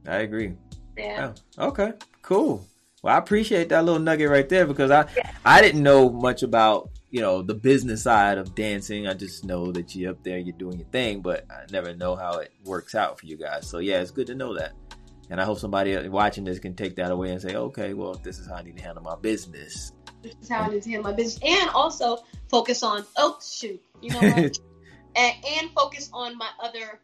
[0.06, 0.54] I agree.
[0.96, 1.32] Yeah.
[1.58, 2.64] Oh, okay, cool.
[3.02, 5.06] Well, I appreciate that little nugget right there because I
[5.44, 9.06] I didn't know much about you know the business side of dancing.
[9.06, 12.14] I just know that you're up there, you're doing your thing, but I never know
[12.14, 13.68] how it works out for you guys.
[13.68, 14.72] So yeah, it's good to know that.
[15.30, 18.38] And I hope somebody watching this can take that away and say, okay, well, this
[18.38, 19.92] is how I need to handle my business.
[20.22, 23.80] This is how I need to handle my business, and also focus on oh shoot,
[24.02, 24.36] you know what,
[25.16, 27.00] and, and focus on my other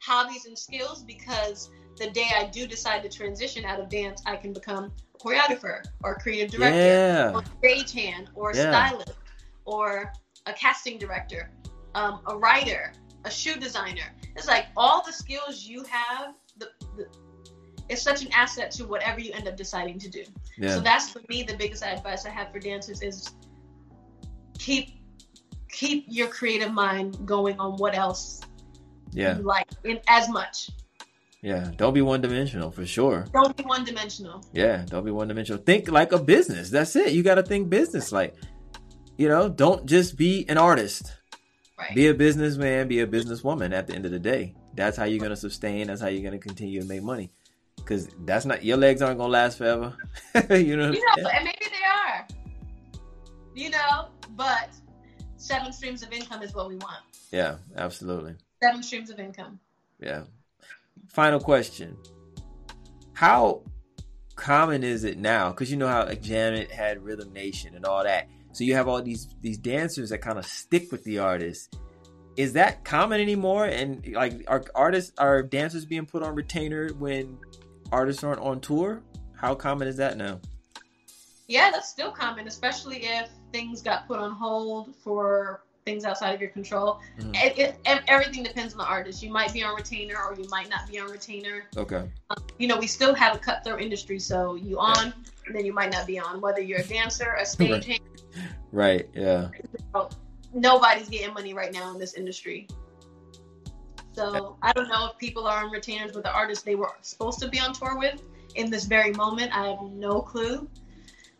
[0.00, 1.70] hobbies and skills because
[2.02, 4.84] the day I do decide to transition out of dance, I can become
[5.14, 6.76] a choreographer or creative director.
[6.76, 8.70] yeah, or stagehand or Yeah.
[8.70, 9.12] stylist
[9.64, 10.12] or
[10.46, 11.50] a casting director,
[11.94, 12.92] um, a writer,
[13.24, 14.08] a shoe designer.
[14.34, 16.34] It's like all the skills you have.
[16.58, 17.06] The, the
[17.88, 20.24] it's such an asset to whatever you end up deciding to do.
[20.58, 23.30] yeah, So that's for me the biggest advice I have for dancers is
[24.58, 24.96] keep
[25.68, 28.40] keep your creative mind going on what else
[29.12, 30.70] yeah, you like in as much.
[31.42, 31.70] Yeah.
[31.76, 33.26] Don't be one dimensional for sure.
[33.32, 34.44] Don't be one dimensional.
[34.52, 35.60] Yeah, don't be one dimensional.
[35.62, 36.70] Think like a business.
[36.70, 37.12] That's it.
[37.12, 38.12] You got to think business.
[38.12, 38.36] Like,
[39.18, 41.12] you know, don't just be an artist.
[41.78, 41.94] Right.
[41.96, 44.54] Be a businessman, be a businesswoman at the end of the day.
[44.74, 45.88] That's how you're going to sustain.
[45.88, 47.32] That's how you're going to continue to make money.
[47.76, 49.96] Because that's not, your legs aren't going to last forever.
[50.50, 50.92] you know?
[50.92, 52.26] You know, and maybe they are.
[53.54, 54.70] You know, but
[55.36, 57.02] seven streams of income is what we want.
[57.32, 58.36] Yeah, absolutely.
[58.62, 59.58] Seven streams of income.
[59.98, 60.22] Yeah.
[61.12, 61.96] Final question.
[63.12, 63.62] How
[64.34, 65.50] common is it now?
[65.50, 68.28] Because you know how like Janet had Rhythm Nation and all that.
[68.52, 71.76] So you have all these these dancers that kind of stick with the artist.
[72.36, 73.66] Is that common anymore?
[73.66, 77.38] And like, are artists are dancers being put on retainer when
[77.90, 79.02] artists aren't on tour?
[79.34, 80.40] How common is that now?
[81.46, 86.40] Yeah, that's still common, especially if things got put on hold for things outside of
[86.40, 87.00] your control.
[87.18, 87.34] Mhm.
[87.34, 89.22] It, it, ev- everything depends on the artist.
[89.22, 91.64] You might be on retainer or you might not be on retainer.
[91.76, 92.08] Okay.
[92.58, 95.12] You know, we still have a cutthroat industry, so you on,
[95.46, 96.40] and then you might not be on.
[96.40, 98.00] Whether you're a dancer, a stagehand,
[98.70, 99.08] Right.
[99.14, 99.48] Yeah.
[100.54, 102.68] nobody's getting money right now in this industry.
[104.14, 107.38] So I don't know if people are on retainers with the artists they were supposed
[107.40, 108.22] to be on tour with
[108.54, 109.56] in this very moment.
[109.56, 110.68] I have no clue.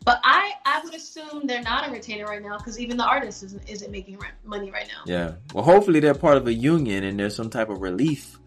[0.05, 3.43] But I, I would assume they're not a retainer right now because even the artist
[3.43, 5.03] isn't, isn't making rent, money right now.
[5.05, 5.33] Yeah.
[5.53, 8.37] Well, hopefully they're part of a union and there's some type of relief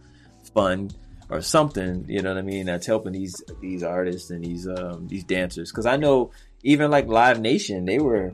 [0.54, 0.94] fund
[1.30, 2.04] or something.
[2.08, 2.66] You know what I mean?
[2.66, 5.70] That's helping these these artists and these um these dancers.
[5.70, 6.30] Because I know
[6.62, 8.32] even like Live Nation, they were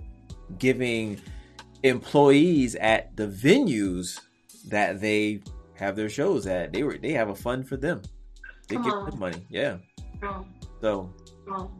[0.58, 1.20] giving
[1.82, 4.20] employees at the venues
[4.68, 5.42] that they
[5.74, 6.72] have their shows at.
[6.72, 8.02] They were they have a fund for them.
[8.68, 9.10] They Come give on.
[9.10, 9.46] them money.
[9.48, 9.76] Yeah.
[10.22, 10.46] Um,
[10.80, 11.12] So
[11.52, 11.70] um,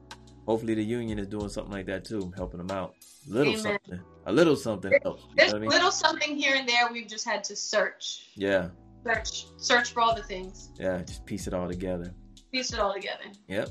[0.53, 2.95] hopefully the union is doing something like that too, helping them out.
[3.27, 3.79] A little Amen.
[3.87, 4.01] something.
[4.27, 5.23] A little something helps.
[5.23, 5.71] You there's I mean?
[5.71, 6.89] little something here and there.
[6.93, 8.69] We've just had to search, Yeah.
[9.07, 10.99] search, search for all the things, Yeah.
[11.07, 12.13] Just piece it all together.
[12.53, 13.25] piece it all together.
[13.49, 13.71] Yep.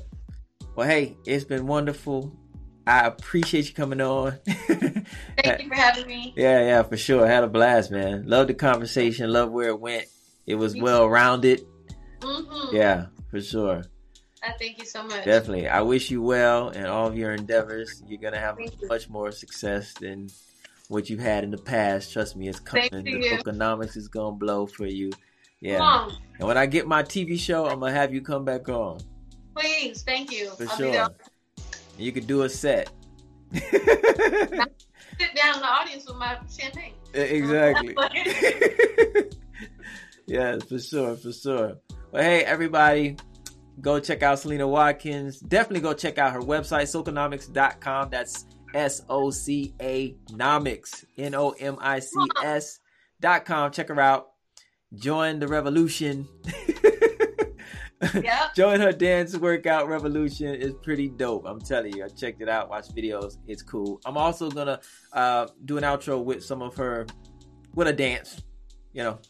[0.74, 2.36] Well, hey, it's been wonderful.
[2.84, 4.38] I appreciate you coming on.
[4.44, 6.34] Thank you for having me.
[6.36, 7.24] yeah, yeah, for sure.
[7.24, 8.24] I had a blast, man.
[8.26, 9.30] Love the conversation.
[9.32, 10.06] Love where it went.
[10.48, 11.64] It was well rounded.
[12.20, 13.84] hmm Yeah, for sure.
[14.42, 15.24] I thank you so much.
[15.24, 15.68] Definitely.
[15.68, 18.02] I wish you well in all of your endeavors.
[18.06, 18.88] You're gonna have Thank you.
[18.88, 20.28] much more success than
[20.88, 22.12] what you've had in the past.
[22.12, 22.88] Trust me, it's coming.
[22.90, 23.38] Thank The you.
[23.38, 25.12] Socanomics is gonna blow for you.
[25.60, 26.08] Yeah.
[26.38, 28.98] And when I get my TV show, I'm gonna have you come back on
[29.54, 30.02] please.
[30.02, 30.50] Thank you.
[30.50, 30.92] for I'll be sure.
[30.92, 31.08] there.
[31.98, 32.90] You could do a set.
[33.52, 33.70] Sit
[35.36, 36.94] down in the audience with my champagne.
[37.12, 37.94] exactly.
[40.26, 41.76] yes, for sure, for sure.
[42.10, 43.16] Well, hey, everybody,
[43.80, 45.40] go check out Selena Watkins.
[45.40, 48.10] Definitely go check out her website, socanomics.com.
[48.10, 52.80] That's S O C A Nomics, N O M I C S
[53.20, 53.70] dot com.
[53.70, 54.28] Check her out.
[54.94, 56.28] Join the revolution.
[58.14, 58.56] Yep.
[58.56, 61.44] Join her dance workout revolution is pretty dope.
[61.46, 63.38] I'm telling you, I checked it out, watched videos.
[63.46, 64.00] It's cool.
[64.04, 64.80] I'm also gonna
[65.12, 67.06] uh, do an outro with some of her
[67.76, 68.42] with a dance,
[68.92, 69.20] you know,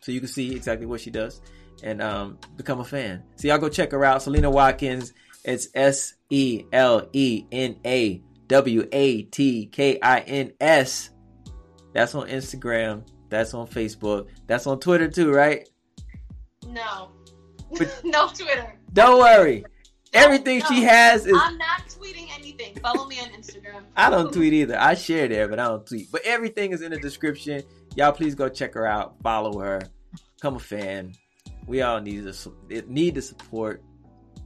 [0.00, 1.40] so you can see exactly what she does
[1.82, 3.22] and um, become a fan.
[3.36, 5.12] So y'all go check her out, Selena Watkins.
[5.44, 11.10] It's S E L E N A W A T K I N S.
[11.92, 13.04] That's on Instagram.
[13.28, 14.28] That's on Facebook.
[14.46, 15.68] That's on Twitter too, right?
[16.66, 17.10] No.
[17.76, 18.76] But- no Twitter.
[18.92, 19.64] Don't worry.
[20.12, 20.66] Everything no.
[20.66, 21.38] she has is.
[21.40, 22.74] I'm not tweeting anything.
[22.82, 23.82] Follow me on Instagram.
[23.96, 24.76] I don't tweet either.
[24.78, 26.10] I share there, but I don't tweet.
[26.10, 27.62] But everything is in the description.
[27.94, 29.14] Y'all, please go check her out.
[29.22, 29.80] Follow her.
[30.36, 31.12] Become a fan.
[31.66, 33.82] We all need the need the support.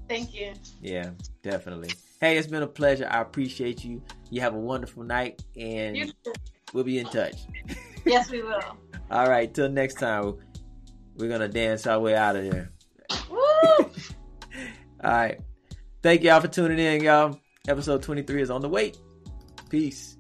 [0.09, 0.53] Thank you.
[0.83, 1.11] Yeah,
[1.43, 1.91] definitely.
[2.21, 3.09] Hey, it's been a pleasure.
[3.11, 4.03] I appreciate you.
[4.31, 6.15] You have a wonderful night, and
[6.73, 7.37] we'll be in touch.
[8.07, 8.61] Yes, we will.
[9.11, 10.35] All right, till next time.
[11.17, 12.71] We're gonna dance our way out of here.
[13.31, 13.39] Woo!
[13.79, 13.89] All
[15.05, 15.41] right.
[16.03, 17.39] Thank y'all for tuning in, y'all.
[17.69, 18.93] Episode 23 is on the way.
[19.71, 20.14] Peace.